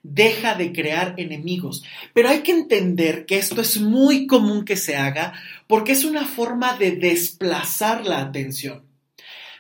[0.03, 1.85] Deja de crear enemigos.
[2.13, 5.33] Pero hay que entender que esto es muy común que se haga
[5.67, 8.85] porque es una forma de desplazar la atención.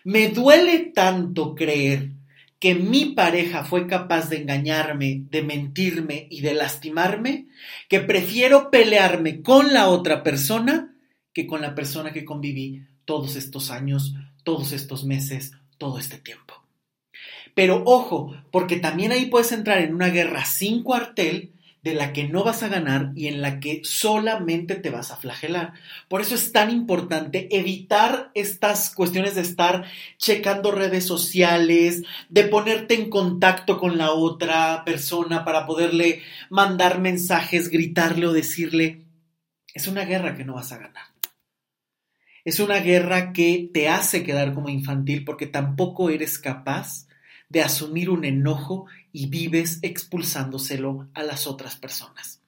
[0.05, 2.11] Me duele tanto creer
[2.59, 7.47] que mi pareja fue capaz de engañarme, de mentirme y de lastimarme,
[7.89, 10.95] que prefiero pelearme con la otra persona
[11.35, 16.64] que con la persona que conviví todos estos años, todos estos meses, todo este tiempo.
[17.55, 21.53] Pero ojo, porque también ahí puedes entrar en una guerra sin cuartel
[21.85, 25.17] de la que no vas a ganar y en la que solamente te vas a
[25.17, 25.75] flagelar.
[26.09, 29.85] Por eso es tan importante evitar estas cuestiones de estar
[30.17, 37.69] checando redes sociales, de ponerte en contacto con la otra persona para poderle mandar mensajes,
[37.69, 39.03] gritarle o decirle.
[39.75, 41.05] Es una guerra que no vas a ganar.
[42.47, 47.04] Es una guerra que te hace quedar como infantil porque tampoco eres capaz
[47.49, 52.41] de asumir un enojo y vives expulsándoselo a las otras personas.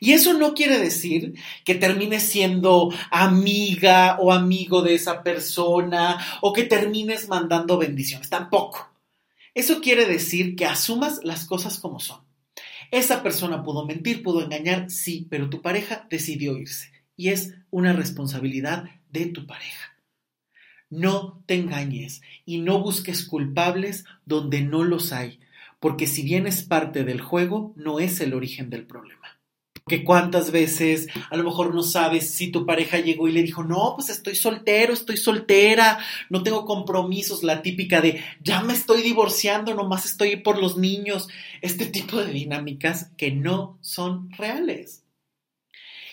[0.00, 6.52] Y eso no quiere decir que termines siendo amiga o amigo de esa persona o
[6.52, 8.92] que termines mandando bendiciones, tampoco.
[9.54, 12.20] Eso quiere decir que asumas las cosas como son.
[12.90, 17.92] Esa persona pudo mentir, pudo engañar, sí, pero tu pareja decidió irse y es una
[17.92, 19.97] responsabilidad de tu pareja.
[20.90, 25.40] No te engañes y no busques culpables donde no los hay,
[25.80, 29.38] porque si bien es parte del juego, no es el origen del problema.
[29.86, 33.64] Que cuántas veces a lo mejor no sabes si tu pareja llegó y le dijo,
[33.64, 35.98] no, pues estoy soltero, estoy soltera,
[36.28, 41.28] no tengo compromisos, la típica de, ya me estoy divorciando, nomás estoy por los niños,
[41.62, 45.04] este tipo de dinámicas que no son reales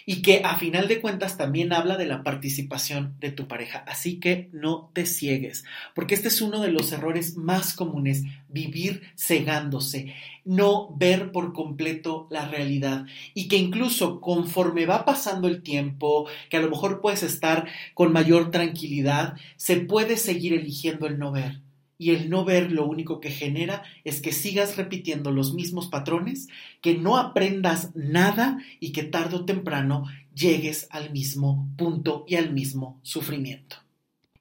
[0.05, 3.83] y que a final de cuentas también habla de la participación de tu pareja.
[3.87, 9.01] Así que no te ciegues, porque este es uno de los errores más comunes, vivir
[9.17, 10.13] cegándose,
[10.45, 16.57] no ver por completo la realidad y que incluso conforme va pasando el tiempo, que
[16.57, 21.64] a lo mejor puedes estar con mayor tranquilidad, se puede seguir eligiendo el no ver
[21.97, 26.47] y el no ver lo único que genera es que sigas repitiendo los mismos patrones,
[26.81, 32.53] que no aprendas nada y que tarde o temprano llegues al mismo punto y al
[32.53, 33.77] mismo sufrimiento.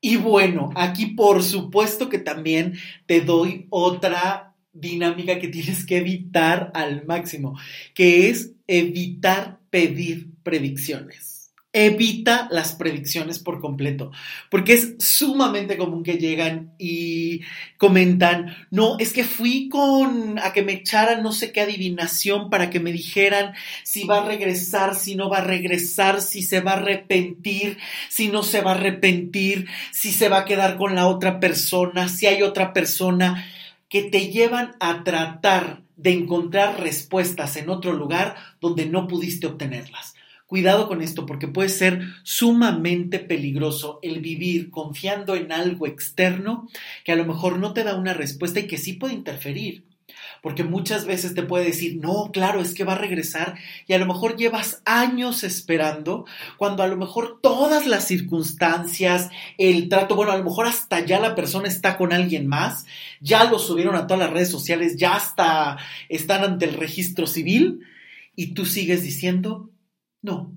[0.00, 2.74] Y bueno, aquí por supuesto que también
[3.06, 7.58] te doy otra dinámica que tienes que evitar al máximo,
[7.94, 11.33] que es evitar pedir predicciones.
[11.76, 14.12] Evita las predicciones por completo,
[14.48, 17.40] porque es sumamente común que llegan y
[17.78, 22.70] comentan, no, es que fui con a que me echaran no sé qué adivinación para
[22.70, 26.74] que me dijeran si va a regresar, si no va a regresar, si se va
[26.74, 31.08] a arrepentir, si no se va a arrepentir, si se va a quedar con la
[31.08, 33.44] otra persona, si hay otra persona,
[33.88, 40.13] que te llevan a tratar de encontrar respuestas en otro lugar donde no pudiste obtenerlas.
[40.54, 46.68] Cuidado con esto porque puede ser sumamente peligroso el vivir confiando en algo externo
[47.02, 49.82] que a lo mejor no te da una respuesta y que sí puede interferir.
[50.44, 53.56] Porque muchas veces te puede decir, no, claro, es que va a regresar
[53.88, 56.24] y a lo mejor llevas años esperando,
[56.56, 61.18] cuando a lo mejor todas las circunstancias, el trato, bueno, a lo mejor hasta ya
[61.18, 62.86] la persona está con alguien más,
[63.20, 67.80] ya lo subieron a todas las redes sociales, ya hasta están ante el registro civil
[68.36, 69.70] y tú sigues diciendo,
[70.24, 70.56] no,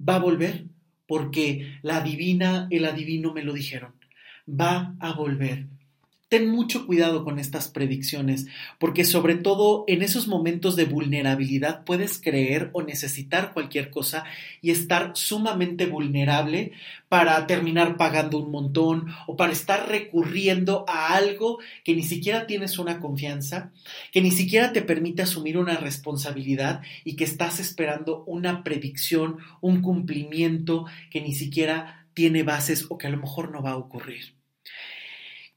[0.00, 0.66] va a volver
[1.08, 3.94] porque la divina, el adivino me lo dijeron.
[4.48, 5.66] Va a volver
[6.28, 8.46] ten mucho cuidado con estas predicciones,
[8.78, 14.24] porque sobre todo en esos momentos de vulnerabilidad puedes creer o necesitar cualquier cosa
[14.60, 16.72] y estar sumamente vulnerable
[17.08, 22.78] para terminar pagando un montón o para estar recurriendo a algo que ni siquiera tienes
[22.78, 23.72] una confianza,
[24.12, 29.80] que ni siquiera te permite asumir una responsabilidad y que estás esperando una predicción, un
[29.80, 34.37] cumplimiento que ni siquiera tiene bases o que a lo mejor no va a ocurrir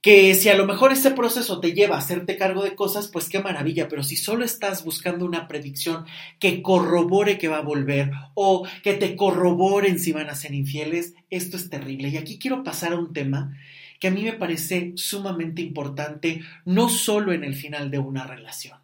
[0.02, 3.30] que si a lo mejor ese proceso te lleva a hacerte cargo de cosas, pues
[3.30, 6.06] qué maravilla, pero si solo estás buscando una predicción
[6.40, 11.14] que corrobore que va a volver o que te corroboren si van a ser infieles,
[11.30, 12.10] esto es terrible.
[12.10, 13.56] Y aquí quiero pasar a un tema
[14.00, 18.80] que a mí me parece sumamente importante, no solo en el final de una relación,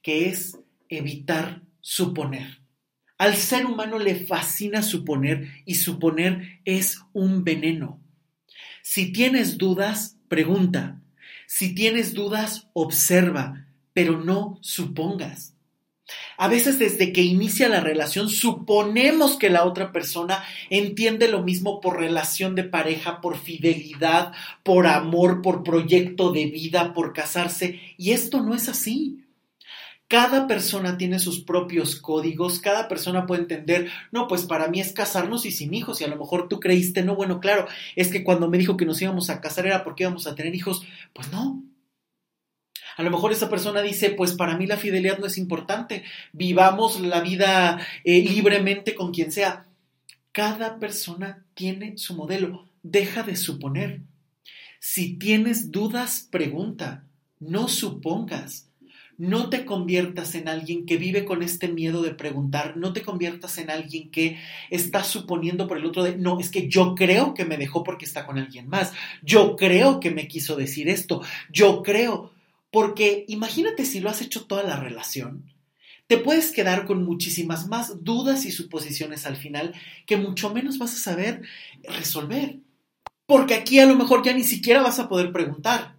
[0.00, 2.60] que es evitar suponer.
[3.18, 8.00] Al ser humano le fascina suponer y suponer es un veneno.
[8.82, 11.02] Si tienes dudas, pregunta.
[11.48, 15.54] Si tienes dudas, observa, pero no supongas.
[16.38, 21.80] A veces desde que inicia la relación suponemos que la otra persona entiende lo mismo
[21.80, 28.12] por relación de pareja, por fidelidad, por amor, por proyecto de vida, por casarse, y
[28.12, 29.24] esto no es así.
[30.10, 34.92] Cada persona tiene sus propios códigos, cada persona puede entender, no, pues para mí es
[34.92, 38.24] casarnos y sin hijos, y a lo mejor tú creíste, no, bueno, claro, es que
[38.24, 41.30] cuando me dijo que nos íbamos a casar era porque íbamos a tener hijos, pues
[41.30, 41.62] no.
[42.96, 46.98] A lo mejor esa persona dice, pues para mí la fidelidad no es importante, vivamos
[46.98, 49.68] la vida eh, libremente con quien sea.
[50.32, 54.00] Cada persona tiene su modelo, deja de suponer.
[54.80, 57.04] Si tienes dudas, pregunta,
[57.38, 58.69] no supongas.
[59.20, 63.58] No te conviertas en alguien que vive con este miedo de preguntar, no te conviertas
[63.58, 64.38] en alguien que
[64.70, 68.06] está suponiendo por el otro de, no, es que yo creo que me dejó porque
[68.06, 71.20] está con alguien más, yo creo que me quiso decir esto,
[71.52, 72.32] yo creo,
[72.70, 75.44] porque imagínate si lo has hecho toda la relación,
[76.06, 79.74] te puedes quedar con muchísimas más dudas y suposiciones al final
[80.06, 81.42] que mucho menos vas a saber
[81.82, 82.56] resolver.
[83.26, 85.94] Porque aquí a lo mejor ya ni siquiera vas a poder preguntar.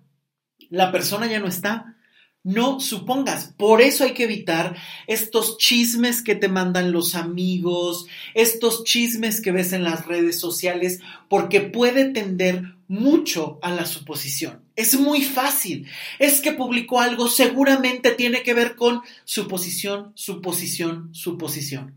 [0.71, 1.97] La persona ya no está,
[2.43, 3.53] no supongas.
[3.57, 4.75] Por eso hay que evitar
[5.07, 10.99] estos chismes que te mandan los amigos, estos chismes que ves en las redes sociales,
[11.29, 14.61] porque puede tender mucho a la suposición.
[14.75, 15.87] Es muy fácil.
[16.19, 21.95] Es que publicó algo, seguramente tiene que ver con su posición, su posición, su posición.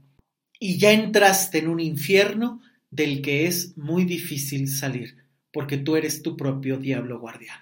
[0.60, 5.16] Y ya entraste en un infierno del que es muy difícil salir,
[5.52, 7.58] porque tú eres tu propio diablo guardián.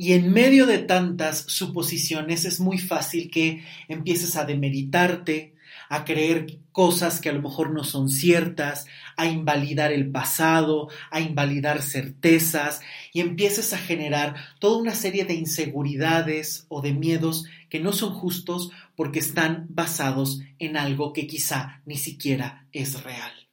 [0.00, 5.56] Y en medio de tantas suposiciones es muy fácil que empieces a demeritarte,
[5.90, 8.86] a creer cosas que a lo mejor no son ciertas,
[9.18, 12.80] a invalidar el pasado, a invalidar certezas
[13.12, 18.14] y empieces a generar toda una serie de inseguridades o de miedos que no son
[18.14, 23.50] justos porque están basados en algo que quizá ni siquiera es real.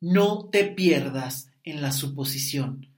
[0.00, 2.89] No te pierdas en la suposición.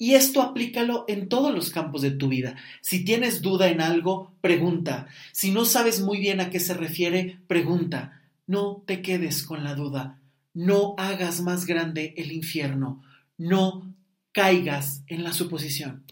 [0.00, 2.56] Y esto aplícalo en todos los campos de tu vida.
[2.80, 5.08] Si tienes duda en algo, pregunta.
[5.30, 8.22] Si no sabes muy bien a qué se refiere, pregunta.
[8.46, 10.18] No te quedes con la duda.
[10.54, 13.02] No hagas más grande el infierno.
[13.36, 13.94] No
[14.32, 16.06] caigas en la suposición.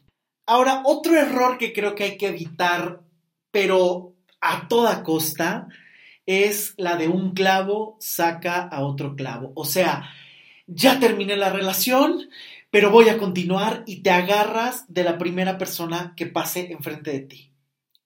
[0.45, 3.01] Ahora, otro error que creo que hay que evitar,
[3.51, 4.13] pero
[4.43, 5.67] a toda costa,
[6.27, 9.53] es la de un clavo saca a otro clavo.
[9.55, 10.11] O sea,
[10.67, 12.29] ya terminé la relación,
[12.71, 17.21] pero voy a continuar y te agarras de la primera persona que pase enfrente de
[17.21, 17.53] ti.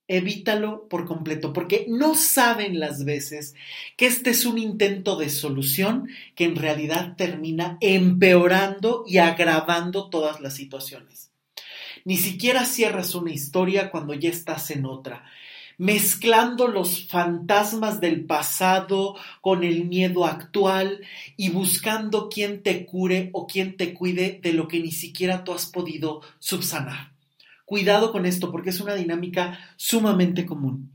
[0.08, 3.54] Evítalo por completo, porque no saben las veces
[3.96, 10.40] que este es un intento de solución que en realidad termina empeorando y agravando todas
[10.40, 11.30] las situaciones.
[12.04, 15.24] Ni siquiera cierras una historia cuando ya estás en otra
[15.78, 21.00] mezclando los fantasmas del pasado con el miedo actual
[21.36, 25.52] y buscando quién te cure o quién te cuide de lo que ni siquiera tú
[25.52, 27.12] has podido subsanar.
[27.64, 30.92] Cuidado con esto porque es una dinámica sumamente común.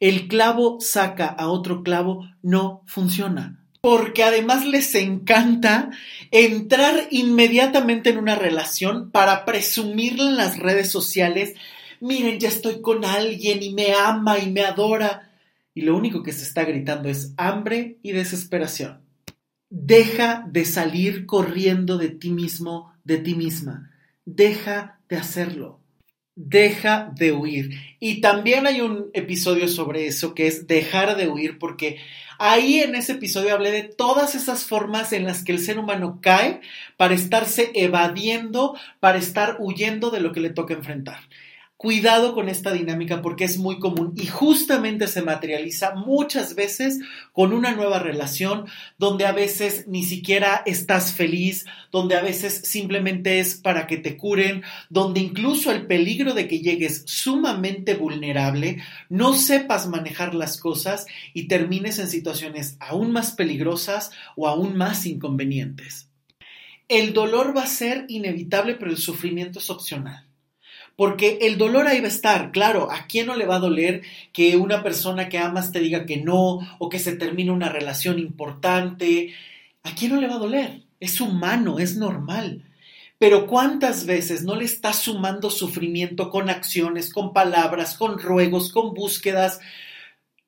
[0.00, 5.90] El clavo saca a otro clavo no funciona porque además les encanta
[6.30, 11.52] entrar inmediatamente en una relación para presumirla en las redes sociales
[12.04, 15.30] miren, ya estoy con alguien y me ama y me adora.
[15.74, 19.00] Y lo único que se está gritando es hambre y desesperación.
[19.70, 23.90] Deja de salir corriendo de ti mismo, de ti misma.
[24.24, 25.80] Deja de hacerlo.
[26.36, 27.70] Deja de huir.
[28.00, 31.98] Y también hay un episodio sobre eso que es dejar de huir porque
[32.38, 36.18] ahí en ese episodio hablé de todas esas formas en las que el ser humano
[36.20, 36.60] cae
[36.96, 41.20] para estarse evadiendo, para estar huyendo de lo que le toca enfrentar.
[41.84, 46.98] Cuidado con esta dinámica porque es muy común y justamente se materializa muchas veces
[47.30, 48.64] con una nueva relación
[48.96, 54.16] donde a veces ni siquiera estás feliz, donde a veces simplemente es para que te
[54.16, 58.78] curen, donde incluso el peligro de que llegues sumamente vulnerable,
[59.10, 61.04] no sepas manejar las cosas
[61.34, 66.08] y termines en situaciones aún más peligrosas o aún más inconvenientes.
[66.88, 70.24] El dolor va a ser inevitable, pero el sufrimiento es opcional.
[70.96, 74.02] Porque el dolor ahí va a estar, claro, ¿a quién no le va a doler
[74.32, 78.18] que una persona que amas te diga que no o que se termine una relación
[78.18, 79.34] importante?
[79.82, 80.82] ¿A quién no le va a doler?
[81.00, 82.64] Es humano, es normal.
[83.18, 88.94] Pero ¿cuántas veces no le estás sumando sufrimiento con acciones, con palabras, con ruegos, con
[88.94, 89.60] búsquedas,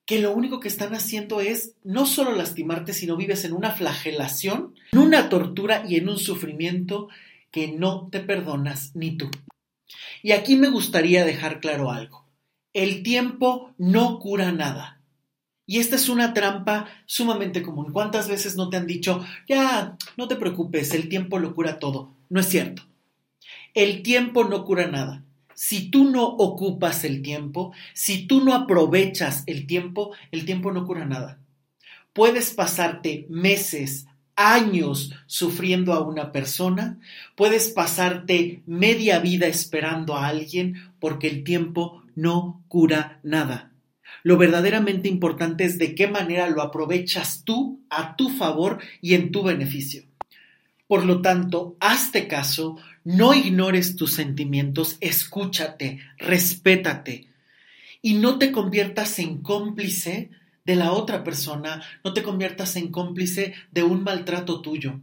[0.04, 4.74] que lo único que están haciendo es no solo lastimarte, sino vives en una flagelación,
[4.92, 7.08] en una tortura y en un sufrimiento
[7.50, 9.28] que no te perdonas ni tú.
[10.22, 12.26] Y aquí me gustaría dejar claro algo.
[12.72, 15.00] El tiempo no cura nada.
[15.66, 17.92] Y esta es una trampa sumamente común.
[17.92, 22.14] ¿Cuántas veces no te han dicho, ya, no te preocupes, el tiempo lo cura todo?
[22.28, 22.82] No es cierto.
[23.74, 25.24] El tiempo no cura nada.
[25.54, 30.86] Si tú no ocupas el tiempo, si tú no aprovechas el tiempo, el tiempo no
[30.86, 31.40] cura nada.
[32.12, 34.06] Puedes pasarte meses,
[34.36, 36.98] años sufriendo a una persona,
[37.34, 43.72] puedes pasarte media vida esperando a alguien porque el tiempo no cura nada.
[44.22, 49.30] Lo verdaderamente importante es de qué manera lo aprovechas tú a tu favor y en
[49.30, 50.04] tu beneficio.
[50.86, 57.28] Por lo tanto, hazte caso, no ignores tus sentimientos, escúchate, respétate
[58.02, 60.30] y no te conviertas en cómplice
[60.66, 65.00] de la otra persona, no te conviertas en cómplice de un maltrato tuyo.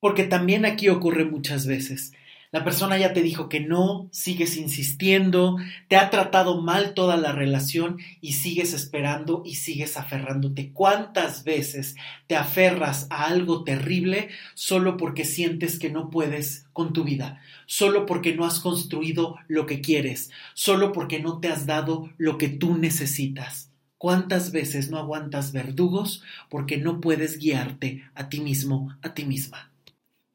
[0.00, 2.12] Porque también aquí ocurre muchas veces.
[2.52, 5.56] La persona ya te dijo que no, sigues insistiendo,
[5.88, 10.70] te ha tratado mal toda la relación y sigues esperando y sigues aferrándote.
[10.72, 11.96] ¿Cuántas veces
[12.26, 17.40] te aferras a algo terrible solo porque sientes que no puedes con tu vida?
[17.64, 22.36] Solo porque no has construido lo que quieres, solo porque no te has dado lo
[22.36, 23.71] que tú necesitas.
[24.02, 29.70] ¿Cuántas veces no aguantas verdugos porque no puedes guiarte a ti mismo, a ti misma?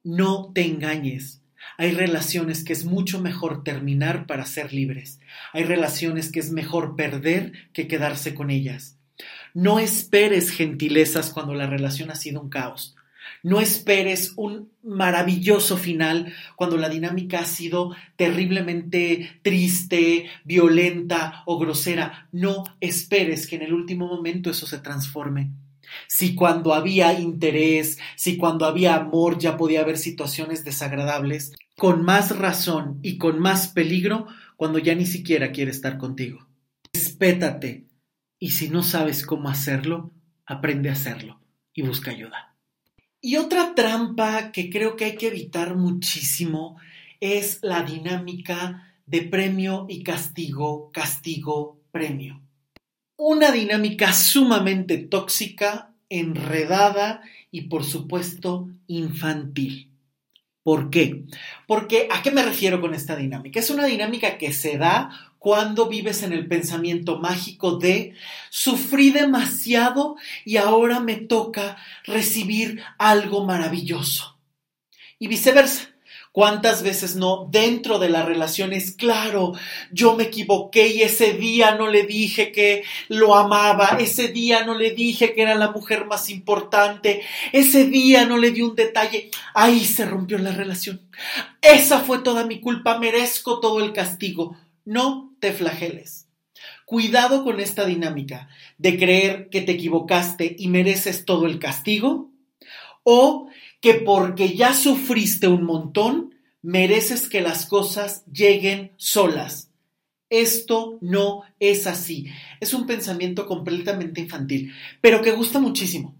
[0.06, 1.42] No te engañes.
[1.78, 5.20] Hay relaciones que es mucho mejor terminar para ser libres.
[5.52, 8.98] Hay relaciones que es mejor perder que quedarse con ellas.
[9.54, 12.96] No esperes gentilezas cuando la relación ha sido un caos.
[13.48, 22.28] No esperes un maravilloso final cuando la dinámica ha sido terriblemente triste, violenta o grosera.
[22.34, 25.54] No esperes que en el último momento eso se transforme.
[26.10, 32.38] Si cuando había interés, si cuando había amor ya podía haber situaciones desagradables, con más
[32.38, 34.28] razón y con más peligro
[34.58, 36.46] cuando ya ni siquiera quiere estar contigo.
[36.94, 37.88] Respétate
[38.40, 40.12] y si no sabes cómo hacerlo,
[40.46, 41.40] aprende a hacerlo
[41.74, 42.57] y busca ayuda.
[43.22, 46.78] Y otra trampa que creo que hay que evitar muchísimo
[47.20, 52.42] es la dinámica de premio y castigo, castigo, premio.
[53.16, 59.92] Una dinámica sumamente tóxica, enredada y por supuesto infantil.
[60.62, 61.26] ¿Por qué?
[61.66, 63.60] Porque, ¿a qué me refiero con esta dinámica?
[63.60, 65.10] Es una dinámica que se da
[65.48, 68.16] cuando vives en el pensamiento mágico de
[68.50, 74.38] sufrí demasiado y ahora me toca recibir algo maravilloso.
[75.18, 75.88] Y viceversa.
[76.34, 78.92] ¿Cuántas veces no dentro de las relaciones?
[78.92, 79.54] Claro,
[79.90, 84.78] yo me equivoqué y ese día no le dije que lo amaba, ese día no
[84.78, 87.22] le dije que era la mujer más importante,
[87.54, 91.10] ese día no le di un detalle, ahí se rompió la relación.
[91.62, 94.58] Esa fue toda mi culpa, merezco todo el castigo.
[94.84, 96.28] No te flageles.
[96.86, 102.32] Cuidado con esta dinámica de creer que te equivocaste y mereces todo el castigo
[103.04, 103.48] o
[103.82, 109.72] que porque ya sufriste un montón, mereces que las cosas lleguen solas.
[110.30, 112.28] Esto no es así.
[112.60, 116.16] Es un pensamiento completamente infantil, pero que gusta muchísimo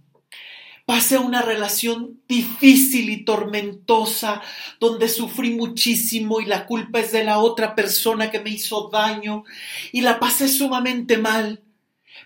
[0.88, 4.42] pasé una relación difícil y tormentosa,
[4.80, 9.44] donde sufrí muchísimo y la culpa es de la otra persona que me hizo daño
[9.92, 11.62] y la pasé sumamente mal.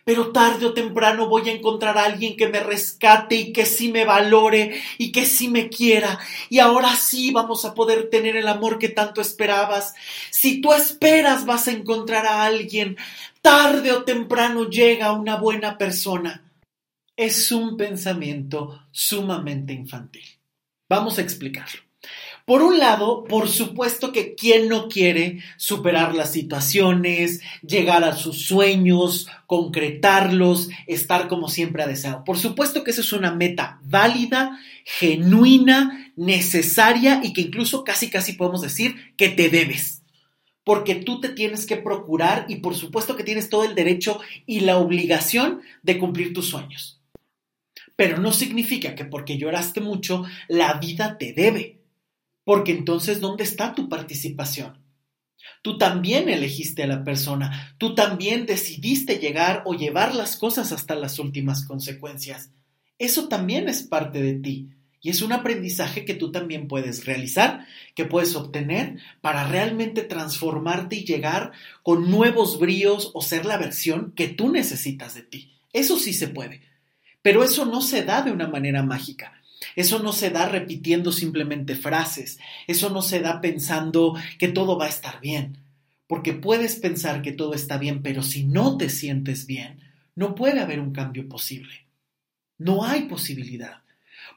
[0.06, 3.92] Pero tarde o temprano voy a encontrar a alguien que me rescate y que sí
[3.92, 6.20] me valore y que sí me quiera.
[6.48, 9.96] Y ahora sí vamos a poder tener el amor que tanto esperabas.
[10.30, 12.96] Si tú esperas vas a encontrar a alguien.
[13.42, 16.44] Tarde o temprano llega una buena persona
[17.16, 20.26] es un pensamiento sumamente infantil.
[20.90, 21.82] Vamos a explicarlo.
[22.46, 28.46] Por un lado, por supuesto que quien no quiere superar las situaciones, llegar a sus
[28.46, 32.24] sueños, concretarlos, estar como siempre ha deseado.
[32.24, 38.34] Por supuesto que esa es una meta válida, genuina, necesaria y que incluso casi casi
[38.34, 40.02] podemos decir que te debes.
[40.64, 44.62] Porque tú te tienes que procurar y por supuesto que tienes todo el derecho y
[44.62, 47.01] la obligación de cumplir tus sueños.
[48.02, 51.84] Pero no significa que porque lloraste mucho, la vida te debe.
[52.44, 54.84] Porque entonces, ¿dónde está tu participación?
[55.62, 60.96] Tú también elegiste a la persona, tú también decidiste llegar o llevar las cosas hasta
[60.96, 62.50] las últimas consecuencias.
[62.98, 67.68] Eso también es parte de ti y es un aprendizaje que tú también puedes realizar,
[67.94, 71.52] que puedes obtener para realmente transformarte y llegar
[71.84, 75.60] con nuevos bríos o ser la versión que tú necesitas de ti.
[75.72, 76.71] Eso sí se puede.
[77.22, 79.34] Pero eso no se da de una manera mágica.
[79.76, 82.40] Eso no se da repitiendo simplemente frases.
[82.68, 85.58] Eso no se da pensando que todo va a estar bien.
[86.08, 89.80] Porque puedes pensar que todo está bien, pero si no te sientes bien,
[90.16, 91.88] no puede haber un cambio posible.
[92.58, 93.82] No hay posibilidad.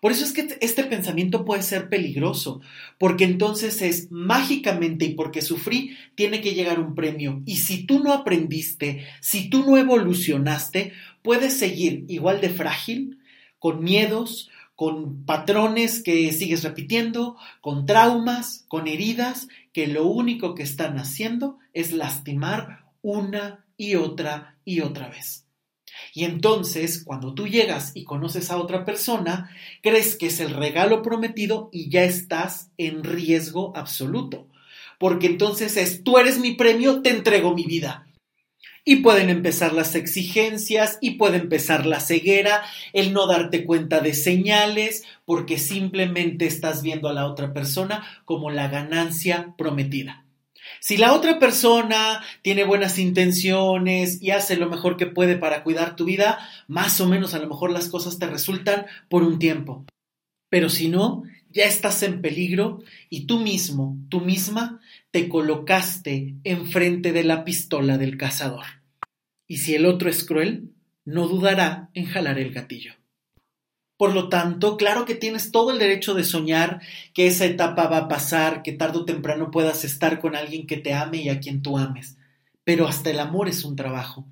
[0.00, 2.60] Por eso es que este pensamiento puede ser peligroso,
[2.98, 7.42] porque entonces es mágicamente y porque sufrí, tiene que llegar un premio.
[7.46, 13.18] Y si tú no aprendiste, si tú no evolucionaste, puedes seguir igual de frágil,
[13.58, 20.62] con miedos, con patrones que sigues repitiendo, con traumas, con heridas, que lo único que
[20.62, 25.43] están haciendo es lastimar una y otra y otra vez.
[26.12, 29.50] Y entonces, cuando tú llegas y conoces a otra persona,
[29.82, 34.48] crees que es el regalo prometido y ya estás en riesgo absoluto.
[34.98, 38.06] Porque entonces es, tú eres mi premio, te entrego mi vida.
[38.86, 44.12] Y pueden empezar las exigencias y puede empezar la ceguera, el no darte cuenta de
[44.12, 50.23] señales, porque simplemente estás viendo a la otra persona como la ganancia prometida.
[50.86, 55.96] Si la otra persona tiene buenas intenciones y hace lo mejor que puede para cuidar
[55.96, 59.86] tu vida, más o menos a lo mejor las cosas te resultan por un tiempo.
[60.50, 64.78] Pero si no, ya estás en peligro y tú mismo, tú misma,
[65.10, 68.66] te colocaste enfrente de la pistola del cazador.
[69.48, 70.74] Y si el otro es cruel,
[71.06, 72.92] no dudará en jalar el gatillo.
[73.96, 76.80] Por lo tanto, claro que tienes todo el derecho de soñar
[77.12, 80.76] que esa etapa va a pasar, que tarde o temprano puedas estar con alguien que
[80.76, 82.16] te ame y a quien tú ames.
[82.64, 84.24] Pero hasta el amor es un trabajo.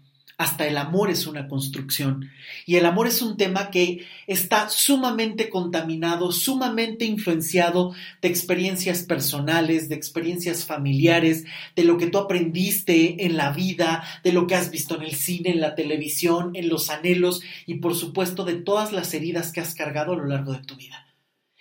[0.42, 2.28] Hasta el amor es una construcción.
[2.66, 9.88] Y el amor es un tema que está sumamente contaminado, sumamente influenciado de experiencias personales,
[9.88, 11.44] de experiencias familiares,
[11.76, 15.14] de lo que tú aprendiste en la vida, de lo que has visto en el
[15.14, 19.60] cine, en la televisión, en los anhelos y por supuesto de todas las heridas que
[19.60, 21.06] has cargado a lo largo de tu vida.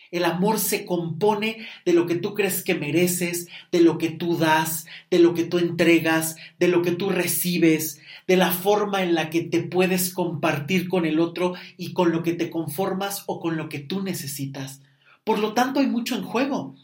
[0.09, 4.37] El amor se compone de lo que tú crees que mereces, de lo que tú
[4.37, 8.00] das, de lo que tú entregas, de lo que tú recibes,
[8.31, 12.23] de la forma en la que te puedes compartir con el otro y con lo
[12.23, 14.79] que te conformas o con lo que tú necesitas.
[15.25, 16.77] Por lo tanto, hay mucho en juego.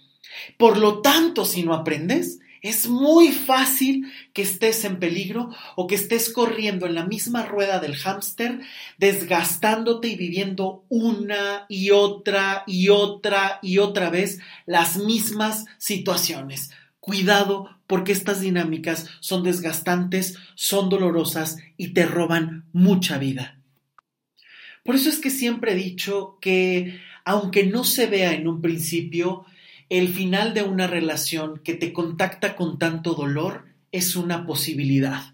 [0.58, 5.96] Por lo tanto, si no aprendes, es muy fácil que estés en peligro o que
[5.96, 8.60] estés corriendo en la misma rueda del hámster,
[8.98, 16.72] desgastándote y viviendo una y otra y otra y otra vez las mismas situaciones.
[17.08, 23.62] Cuidado porque estas dinámicas son desgastantes, son dolorosas y te roban mucha vida.
[24.84, 29.46] Por eso es que siempre he dicho que, aunque no se vea en un principio,
[29.88, 35.34] el final de una relación que te contacta con tanto dolor es una posibilidad.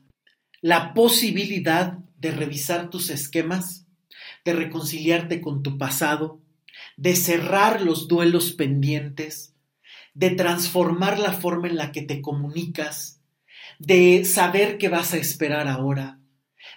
[0.61, 3.87] La posibilidad de revisar tus esquemas,
[4.45, 6.39] de reconciliarte con tu pasado,
[6.97, 9.52] de cerrar los duelos pendientes,
[10.13, 13.21] de transformar la forma en la que te comunicas,
[13.79, 16.19] de saber qué vas a esperar ahora,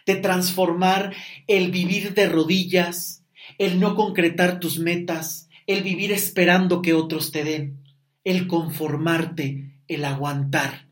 [0.07, 1.15] de transformar
[1.47, 3.25] el vivir de rodillas,
[3.59, 7.85] el no concretar tus metas, el vivir esperando que otros te den,
[8.25, 10.86] el conformarte, el aguantar.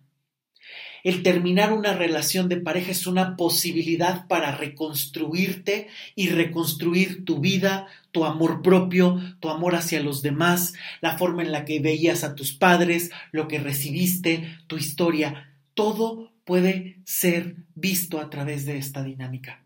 [1.04, 7.88] El terminar una relación de pareja es una posibilidad para reconstruirte y reconstruir tu vida,
[8.10, 12.34] tu amor propio, tu amor hacia los demás, la forma en la que veías a
[12.34, 15.52] tus padres, lo que recibiste, tu historia.
[15.74, 19.62] Todo puede ser visto a través de esta dinámica.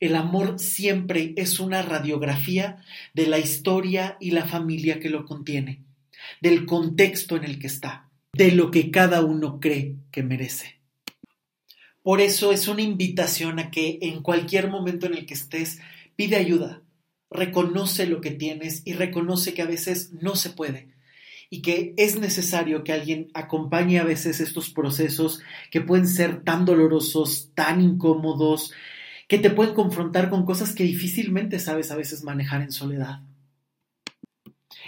[0.00, 2.78] El amor siempre es una radiografía
[3.14, 5.84] de la historia y la familia que lo contiene,
[6.40, 10.80] del contexto en el que está, de lo que cada uno cree que merece.
[12.02, 15.80] Por eso es una invitación a que en cualquier momento en el que estés,
[16.16, 16.82] pide ayuda,
[17.30, 20.88] reconoce lo que tienes y reconoce que a veces no se puede
[21.48, 26.64] y que es necesario que alguien acompañe a veces estos procesos que pueden ser tan
[26.64, 28.72] dolorosos, tan incómodos,
[29.28, 33.20] que te pueden confrontar con cosas que difícilmente sabes a veces manejar en soledad.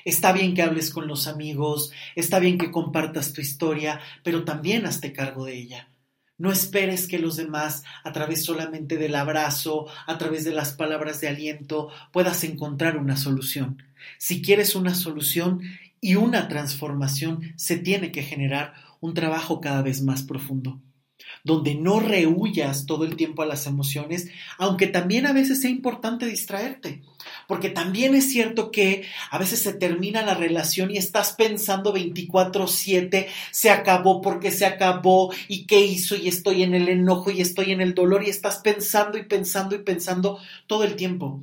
[0.05, 4.87] Está bien que hables con los amigos, está bien que compartas tu historia, pero también
[4.87, 5.89] hazte cargo de ella.
[6.37, 11.21] No esperes que los demás, a través solamente del abrazo, a través de las palabras
[11.21, 13.83] de aliento, puedas encontrar una solución.
[14.19, 15.63] Si quieres una solución
[16.01, 20.81] y una transformación, se tiene que generar un trabajo cada vez más profundo
[21.45, 26.27] donde no rehuyas todo el tiempo a las emociones, aunque también a veces sea importante
[26.27, 27.03] distraerte.
[27.47, 33.29] Porque también es cierto que a veces se termina la relación y estás pensando 24/7,
[33.51, 37.73] se acabó porque se acabó y qué hizo y estoy en el enojo y estoy
[37.73, 41.43] en el dolor y estás pensando y pensando y pensando todo el tiempo.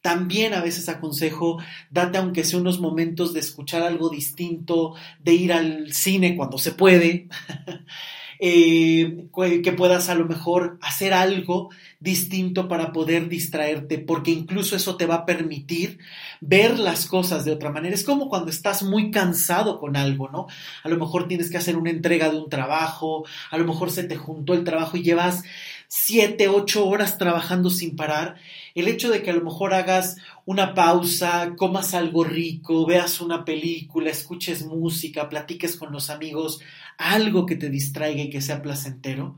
[0.00, 1.58] También a veces aconsejo,
[1.90, 6.72] date aunque sea unos momentos de escuchar algo distinto, de ir al cine cuando se
[6.72, 7.28] puede,
[8.42, 9.26] eh,
[9.62, 11.68] que puedas a lo mejor hacer algo
[12.00, 15.98] distinto para poder distraerte, porque incluso eso te va a permitir
[16.40, 17.94] ver las cosas de otra manera.
[17.94, 20.46] Es como cuando estás muy cansado con algo, ¿no?
[20.82, 24.04] A lo mejor tienes que hacer una entrega de un trabajo, a lo mejor se
[24.04, 25.42] te juntó el trabajo y llevas
[25.86, 28.36] siete, ocho horas trabajando sin parar,
[28.74, 33.44] el hecho de que a lo mejor hagas una pausa, comas algo rico, veas una
[33.44, 36.60] película, escuches música, platiques con los amigos,
[36.98, 39.36] algo que te distraiga y que sea placentero,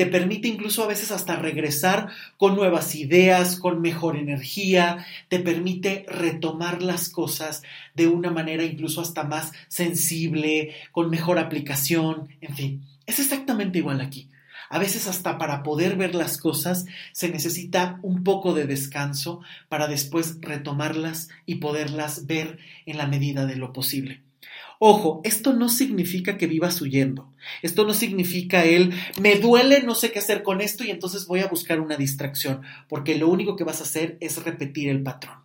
[0.00, 2.08] te permite incluso a veces hasta regresar
[2.38, 7.62] con nuevas ideas, con mejor energía, te permite retomar las cosas
[7.94, 14.00] de una manera incluso hasta más sensible, con mejor aplicación, en fin, es exactamente igual
[14.00, 14.28] aquí.
[14.72, 19.88] A veces hasta para poder ver las cosas se necesita un poco de descanso para
[19.88, 24.22] después retomarlas y poderlas ver en la medida de lo posible.
[24.78, 27.32] Ojo, esto no significa que vivas huyendo.
[27.62, 31.40] Esto no significa el me duele, no sé qué hacer con esto y entonces voy
[31.40, 35.38] a buscar una distracción, porque lo único que vas a hacer es repetir el patrón.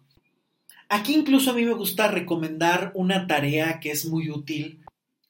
[0.87, 4.84] Aquí incluso a mí me gusta recomendar una tarea que es muy útil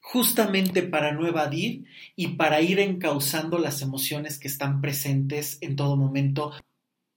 [0.07, 1.85] justamente para no evadir
[2.15, 6.53] y para ir encauzando las emociones que están presentes en todo momento.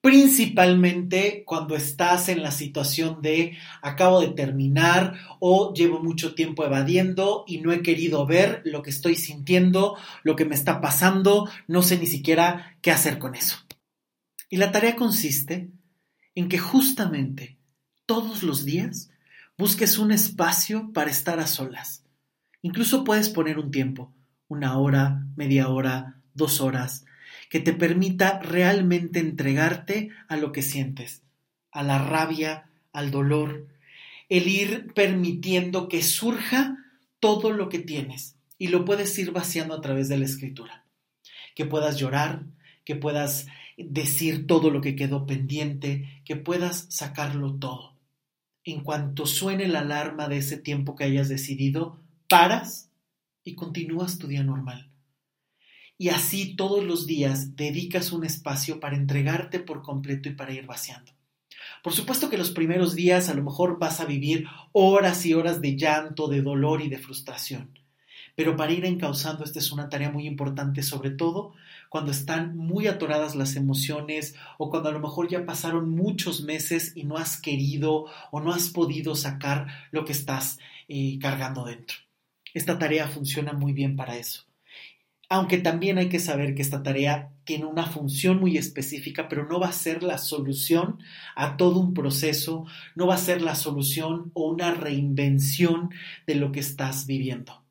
[0.00, 7.44] principalmente cuando estás en la situación de acabo de terminar o llevo mucho tiempo evadiendo
[7.46, 11.82] y no he querido ver lo que estoy sintiendo, lo que me está pasando, no
[11.82, 13.58] sé ni siquiera qué hacer con eso.
[14.48, 15.68] Y la tarea consiste
[16.34, 17.58] en que justamente
[18.06, 19.10] todos los días
[19.58, 22.07] busques un espacio para estar a solas.
[22.62, 24.12] Incluso puedes poner un tiempo,
[24.48, 27.04] una hora, media hora, dos horas,
[27.48, 31.22] que te permita realmente entregarte a lo que sientes,
[31.70, 33.68] a la rabia, al dolor,
[34.28, 36.76] el ir permitiendo que surja
[37.20, 40.84] todo lo que tienes y lo puedes ir vaciando a través de la escritura.
[41.54, 42.44] Que puedas llorar,
[42.84, 43.46] que puedas
[43.76, 47.96] decir todo lo que quedó pendiente, que puedas sacarlo todo.
[48.64, 52.90] En cuanto suene la alarma de ese tiempo que hayas decidido, paras
[53.42, 54.90] y continúas tu día normal.
[55.96, 60.66] Y así todos los días dedicas un espacio para entregarte por completo y para ir
[60.66, 61.12] vaciando.
[61.82, 65.60] Por supuesto que los primeros días a lo mejor vas a vivir horas y horas
[65.60, 67.78] de llanto, de dolor y de frustración.
[68.36, 71.54] Pero para ir encauzando esta es una tarea muy importante, sobre todo
[71.88, 76.92] cuando están muy atoradas las emociones o cuando a lo mejor ya pasaron muchos meses
[76.94, 82.07] y no has querido o no has podido sacar lo que estás eh, cargando dentro.
[82.54, 84.48] Esta tarea funciona muy bien para eso
[85.28, 89.60] aunque también hay que saber que esta tarea tiene una función muy específica, pero no
[89.60, 91.00] va a ser la solución
[91.36, 95.90] a todo un proceso, no va a ser la solución o una reinvención
[96.26, 97.62] de lo que estás viviendo.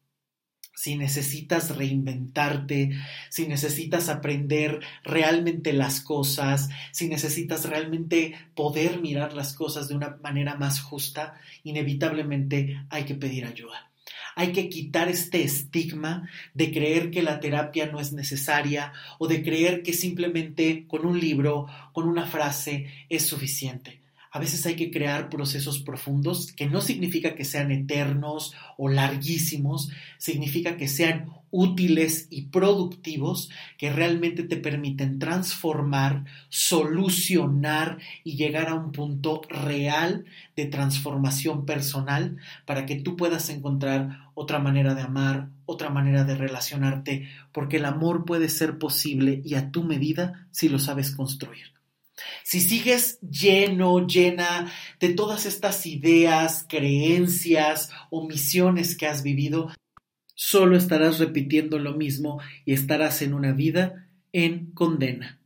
[0.75, 2.91] Si necesitas reinventarte,
[3.29, 10.19] si necesitas aprender realmente las cosas, si necesitas realmente poder mirar las cosas de una
[10.21, 13.86] manera más justa, inevitablemente hay que pedir ayuda.
[14.39, 19.41] Hay que quitar este estigma de creer que la terapia no es necesaria o de
[19.41, 23.99] creer que simplemente con un libro, con una frase es suficiente.
[24.37, 29.89] A veces hay que crear procesos profundos que no significa que sean eternos o larguísimos,
[30.19, 38.75] significa que sean útiles y productivos que realmente te permiten transformar, solucionar y llegar a
[38.75, 40.25] un punto real
[40.55, 46.35] de transformación personal para que tú puedas encontrar otra manera de amar, otra manera de
[46.35, 51.76] relacionarte, porque el amor puede ser posible y a tu medida si lo sabes construir.
[52.43, 59.71] Si sigues lleno, llena de todas estas ideas, creencias o misiones que has vivido,
[60.33, 65.39] solo estarás repitiendo lo mismo y estarás en una vida en condena.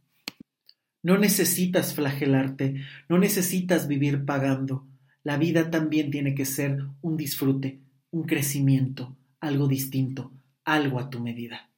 [1.03, 4.87] No necesitas flagelarte, no necesitas vivir pagando.
[5.23, 7.79] La vida también tiene que ser un disfrute,
[8.11, 10.31] un crecimiento, algo distinto,
[10.63, 11.69] algo a tu medida.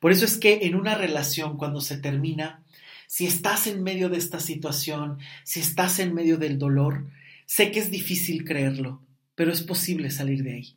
[0.00, 2.64] Por eso es que en una relación cuando se termina,
[3.06, 7.06] si estás en medio de esta situación, si estás en medio del dolor,
[7.46, 9.02] sé que es difícil creerlo,
[9.34, 10.76] pero es posible salir de ahí.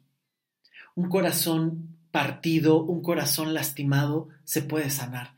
[0.96, 5.36] Un corazón partido, un corazón lastimado, se puede sanar,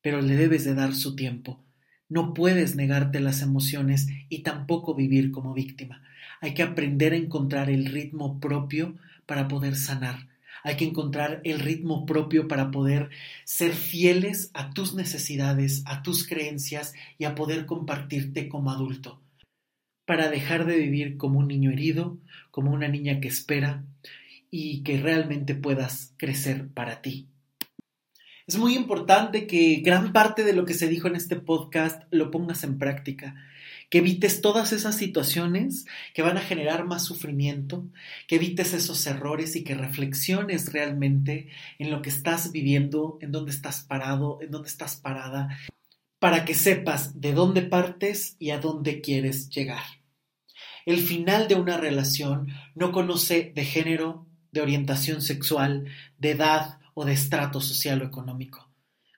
[0.00, 1.62] pero le debes de dar su tiempo.
[2.08, 6.02] No puedes negarte las emociones y tampoco vivir como víctima.
[6.40, 8.94] Hay que aprender a encontrar el ritmo propio
[9.26, 10.28] para poder sanar
[10.64, 13.10] hay que encontrar el ritmo propio para poder
[13.44, 19.20] ser fieles a tus necesidades, a tus creencias y a poder compartirte como adulto,
[20.06, 22.18] para dejar de vivir como un niño herido,
[22.50, 23.84] como una niña que espera
[24.50, 27.28] y que realmente puedas crecer para ti.
[28.46, 32.30] Es muy importante que gran parte de lo que se dijo en este podcast lo
[32.30, 33.34] pongas en práctica
[33.94, 37.86] que evites todas esas situaciones que van a generar más sufrimiento,
[38.26, 41.46] que evites esos errores y que reflexiones realmente
[41.78, 45.56] en lo que estás viviendo, en dónde estás parado, en dónde estás parada,
[46.18, 49.84] para que sepas de dónde partes y a dónde quieres llegar.
[50.86, 55.84] El final de una relación no conoce de género, de orientación sexual,
[56.18, 58.68] de edad o de estrato social o económico.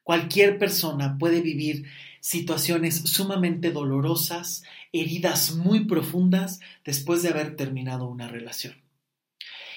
[0.02, 1.86] Cualquier persona puede vivir
[2.26, 8.74] situaciones sumamente dolorosas, heridas muy profundas después de haber terminado una relación.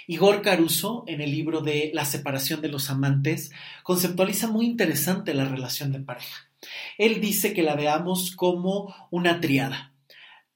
[0.08, 3.52] Igor Caruso, en el libro de La separación de los amantes,
[3.84, 6.50] conceptualiza muy interesante la relación de pareja.
[6.98, 9.94] Él dice que la veamos como una triada.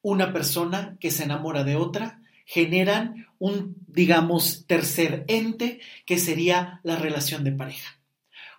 [0.01, 6.95] Una persona que se enamora de otra generan un, digamos, tercer ente que sería la
[6.95, 7.99] relación de pareja.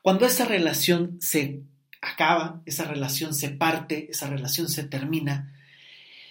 [0.02, 1.64] Cuando esa relación se
[2.04, 5.52] acaba, esa relación se parte, esa relación se termina,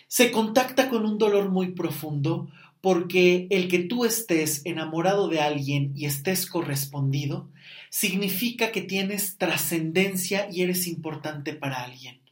[0.07, 2.49] se contacta con un dolor muy profundo
[2.82, 7.49] porque el que tú estés enamorado de alguien y estés correspondido
[7.89, 12.22] significa que tienes trascendencia y eres importante para alguien.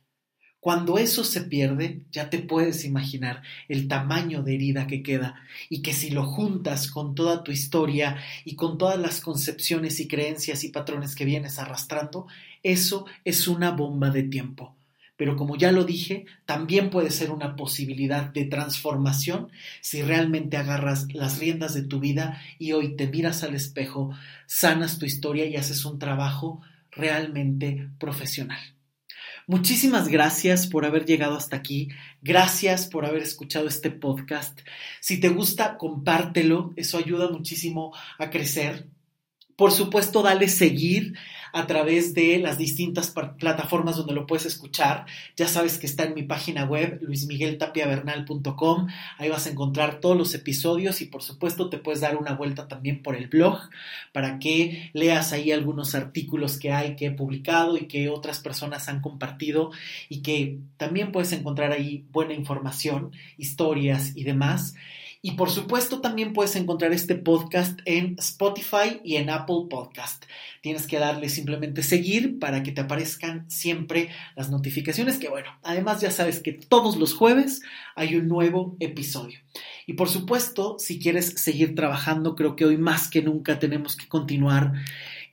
[0.62, 5.82] Cuando eso se pierde, ya te puedes imaginar el tamaño de herida que queda y
[5.82, 10.64] que si lo juntas con toda tu historia y con todas las concepciones y creencias
[10.64, 12.28] y patrones que vienes arrastrando,
[12.62, 14.76] eso es una bomba de tiempo.
[15.18, 19.50] Pero como ya lo dije, también puede ser una posibilidad de transformación
[19.82, 24.12] si realmente agarras las riendas de tu vida y hoy te miras al espejo,
[24.46, 28.60] sanas tu historia y haces un trabajo realmente profesional.
[29.52, 31.90] Muchísimas gracias por haber llegado hasta aquí.
[32.22, 34.58] Gracias por haber escuchado este podcast.
[35.02, 36.72] Si te gusta, compártelo.
[36.78, 38.88] Eso ayuda muchísimo a crecer.
[39.62, 41.14] Por supuesto, dale seguir
[41.54, 45.06] a través de las distintas plataformas donde lo puedes escuchar.
[45.38, 48.88] Ya sabes que está en mi página web, luismigueltapiavernal.com.
[49.20, 52.68] Ahí vas a encontrar todos los episodios y por supuesto te puedes dar una vuelta
[52.68, 53.60] también por el blog
[54.12, 58.90] para que leas ahí algunos artículos que hay que he publicado y que otras personas
[58.90, 59.70] han compartido
[60.10, 64.74] y que también puedes encontrar ahí buena información, historias y demás.
[65.24, 70.26] Y por supuesto también puedes encontrar este podcast en Spotify y en Apple Podcast.
[70.62, 76.02] Tienes que darle simplemente seguir para que te aparezcan siempre las notificaciones, que bueno, además
[76.02, 77.62] ya sabes que todos los jueves
[77.96, 79.40] hay un nuevo episodio.
[79.86, 84.08] Y por supuesto, si quieres seguir trabajando, creo que hoy más que nunca tenemos que
[84.08, 84.74] continuar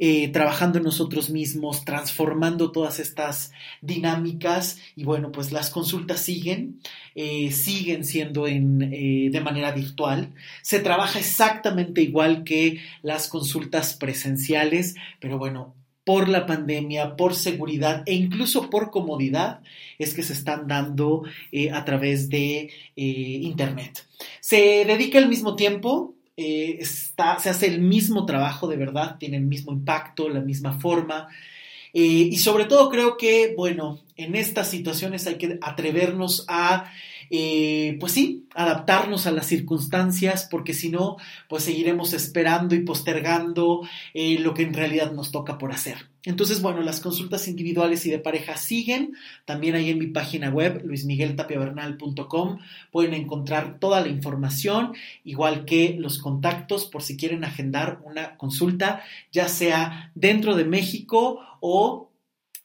[0.01, 6.81] eh, trabajando en nosotros mismos, transformando todas estas dinámicas y bueno, pues las consultas siguen,
[7.17, 10.35] eh, siguen siendo en, eh, de manera virtual.
[10.63, 15.75] Se trabaja exactamente igual que las consultas presenciales, pero bueno,
[16.05, 19.63] por la pandemia, por seguridad e incluso por comodidad
[19.99, 21.25] es que se están dando
[21.73, 24.07] a través de Internet.
[24.41, 29.43] Se dedica al mismo tiempo eh, se hace el mismo trabajo de verdad, tiene el
[29.43, 31.27] mismo impacto, la misma forma.
[31.93, 36.93] Eh, y sobre todo creo que, bueno, en estas situaciones hay que atrevernos a
[37.31, 41.17] eh, pues sí, adaptarnos a las circunstancias, porque si no,
[41.49, 46.09] pues seguiremos esperando y postergando eh, lo que en realidad nos toca por hacer.
[46.25, 49.15] Entonces, bueno, las consultas individuales y de pareja siguen.
[49.45, 52.59] También ahí en mi página web, luismigueltapiavernal.com,
[52.91, 54.93] pueden encontrar toda la información,
[55.25, 59.03] igual que los contactos por si quieren agendar una consulta,
[59.33, 62.08] ya sea dentro de México o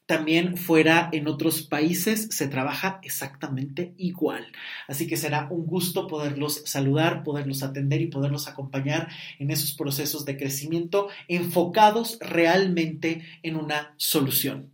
[0.06, 4.46] también fuera en otros países se trabaja exactamente igual.
[4.86, 10.24] Así que será un gusto poderlos saludar, poderlos atender y poderlos acompañar en esos procesos
[10.24, 14.70] de crecimiento enfocados realmente en una solución.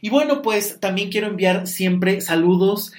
[0.00, 2.92] Y bueno, pues también quiero enviar siempre saludos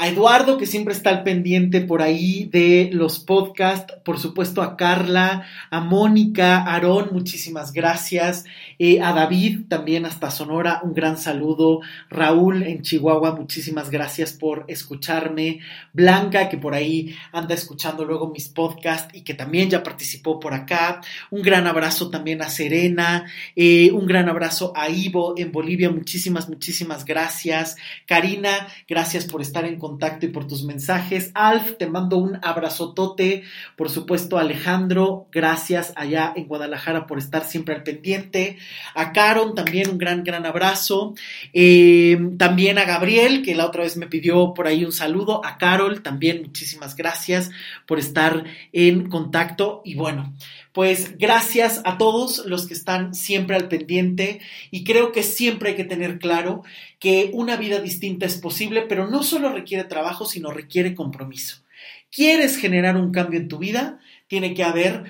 [0.00, 4.76] a Eduardo, que siempre está al pendiente por ahí de los podcasts, por supuesto a
[4.76, 8.44] Carla, a Mónica, a Aarón, muchísimas gracias,
[8.78, 11.80] eh, a David también hasta Sonora, un gran saludo,
[12.10, 15.58] Raúl en Chihuahua, muchísimas gracias por escucharme,
[15.92, 20.54] Blanca, que por ahí anda escuchando luego mis podcasts y que también ya participó por
[20.54, 21.00] acá,
[21.32, 23.26] un gran abrazo también a Serena,
[23.56, 27.74] eh, un gran abrazo a Ivo en Bolivia, muchísimas, muchísimas gracias,
[28.06, 31.30] Karina, gracias por estar en contacto y por tus mensajes.
[31.34, 33.44] Alf, te mando un abrazotote.
[33.74, 38.58] Por supuesto, Alejandro, gracias allá en Guadalajara por estar siempre al pendiente.
[38.94, 41.14] A Caron, también un gran, gran abrazo.
[41.54, 45.44] Eh, también a Gabriel, que la otra vez me pidió por ahí un saludo.
[45.44, 47.50] A Carol, también muchísimas gracias
[47.86, 49.80] por estar en contacto.
[49.84, 50.34] Y bueno,
[50.72, 54.40] pues gracias a todos los que están siempre al pendiente
[54.70, 56.62] y creo que siempre hay que tener claro
[56.98, 61.62] que una vida distinta es posible, pero no solo requiere trabajo, sino requiere compromiso.
[62.10, 64.00] ¿Quieres generar un cambio en tu vida?
[64.28, 65.04] Tiene que haber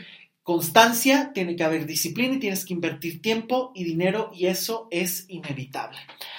[0.48, 5.26] constancia, tiene que haber disciplina y tienes que invertir tiempo y dinero y eso es
[5.28, 5.98] inevitable.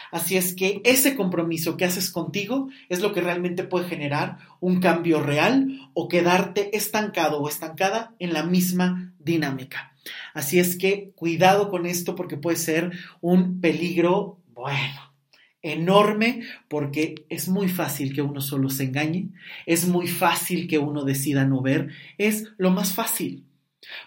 [0.10, 4.80] Así es que ese compromiso que haces contigo es lo que realmente puede generar un
[4.80, 9.94] cambio real o quedarte estancado o estancada en la misma dinámica.
[10.34, 12.92] Así es que cuidado con esto porque puede ser
[13.22, 15.14] un peligro, bueno,
[15.62, 19.30] enorme porque es muy fácil que uno solo se engañe,
[19.68, 23.46] es muy fácil que uno decida no ver, es lo más fácil.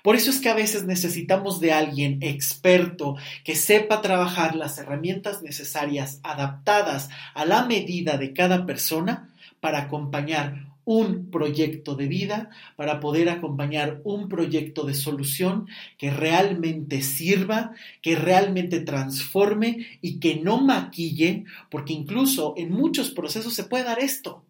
[0.02, 5.42] Por eso es que a veces necesitamos de alguien experto que sepa trabajar las herramientas
[5.42, 9.28] necesarias adaptadas a la medida de cada persona
[9.60, 17.02] para acompañar un proyecto de vida, para poder acompañar un proyecto de solución que realmente
[17.02, 23.84] sirva, que realmente transforme y que no maquille, porque incluso en muchos procesos se puede
[23.84, 24.42] dar esto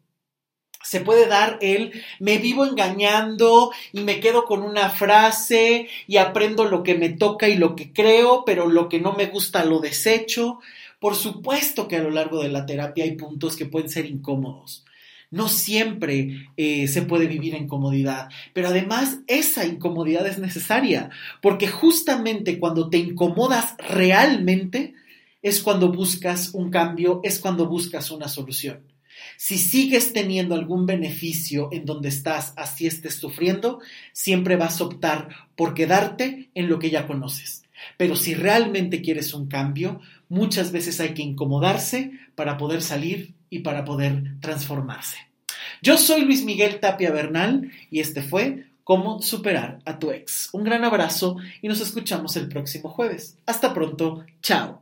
[0.82, 6.64] se puede dar el me vivo engañando y me quedo con una frase y aprendo
[6.64, 9.80] lo que me toca y lo que creo, pero lo que no me gusta lo
[9.80, 10.60] desecho.
[11.00, 14.84] Por supuesto que a lo largo de la terapia hay puntos que pueden ser incómodos.
[15.30, 21.08] No siempre eh, se puede vivir en comodidad, pero además esa incomodidad es necesaria,
[21.40, 24.94] porque justamente cuando te incomodas realmente
[25.40, 28.91] es cuando buscas un cambio, es cuando buscas una solución.
[29.44, 33.80] Si sigues teniendo algún beneficio en donde estás, así estés sufriendo,
[34.12, 37.64] siempre vas a optar por quedarte en lo que ya conoces.
[37.96, 43.58] Pero si realmente quieres un cambio, muchas veces hay que incomodarse para poder salir y
[43.58, 45.16] para poder transformarse.
[45.82, 50.50] Yo soy Luis Miguel Tapia Bernal y este fue Cómo superar a tu ex.
[50.52, 53.36] Un gran abrazo y nos escuchamos el próximo jueves.
[53.46, 54.24] Hasta pronto.
[54.40, 54.81] Chao.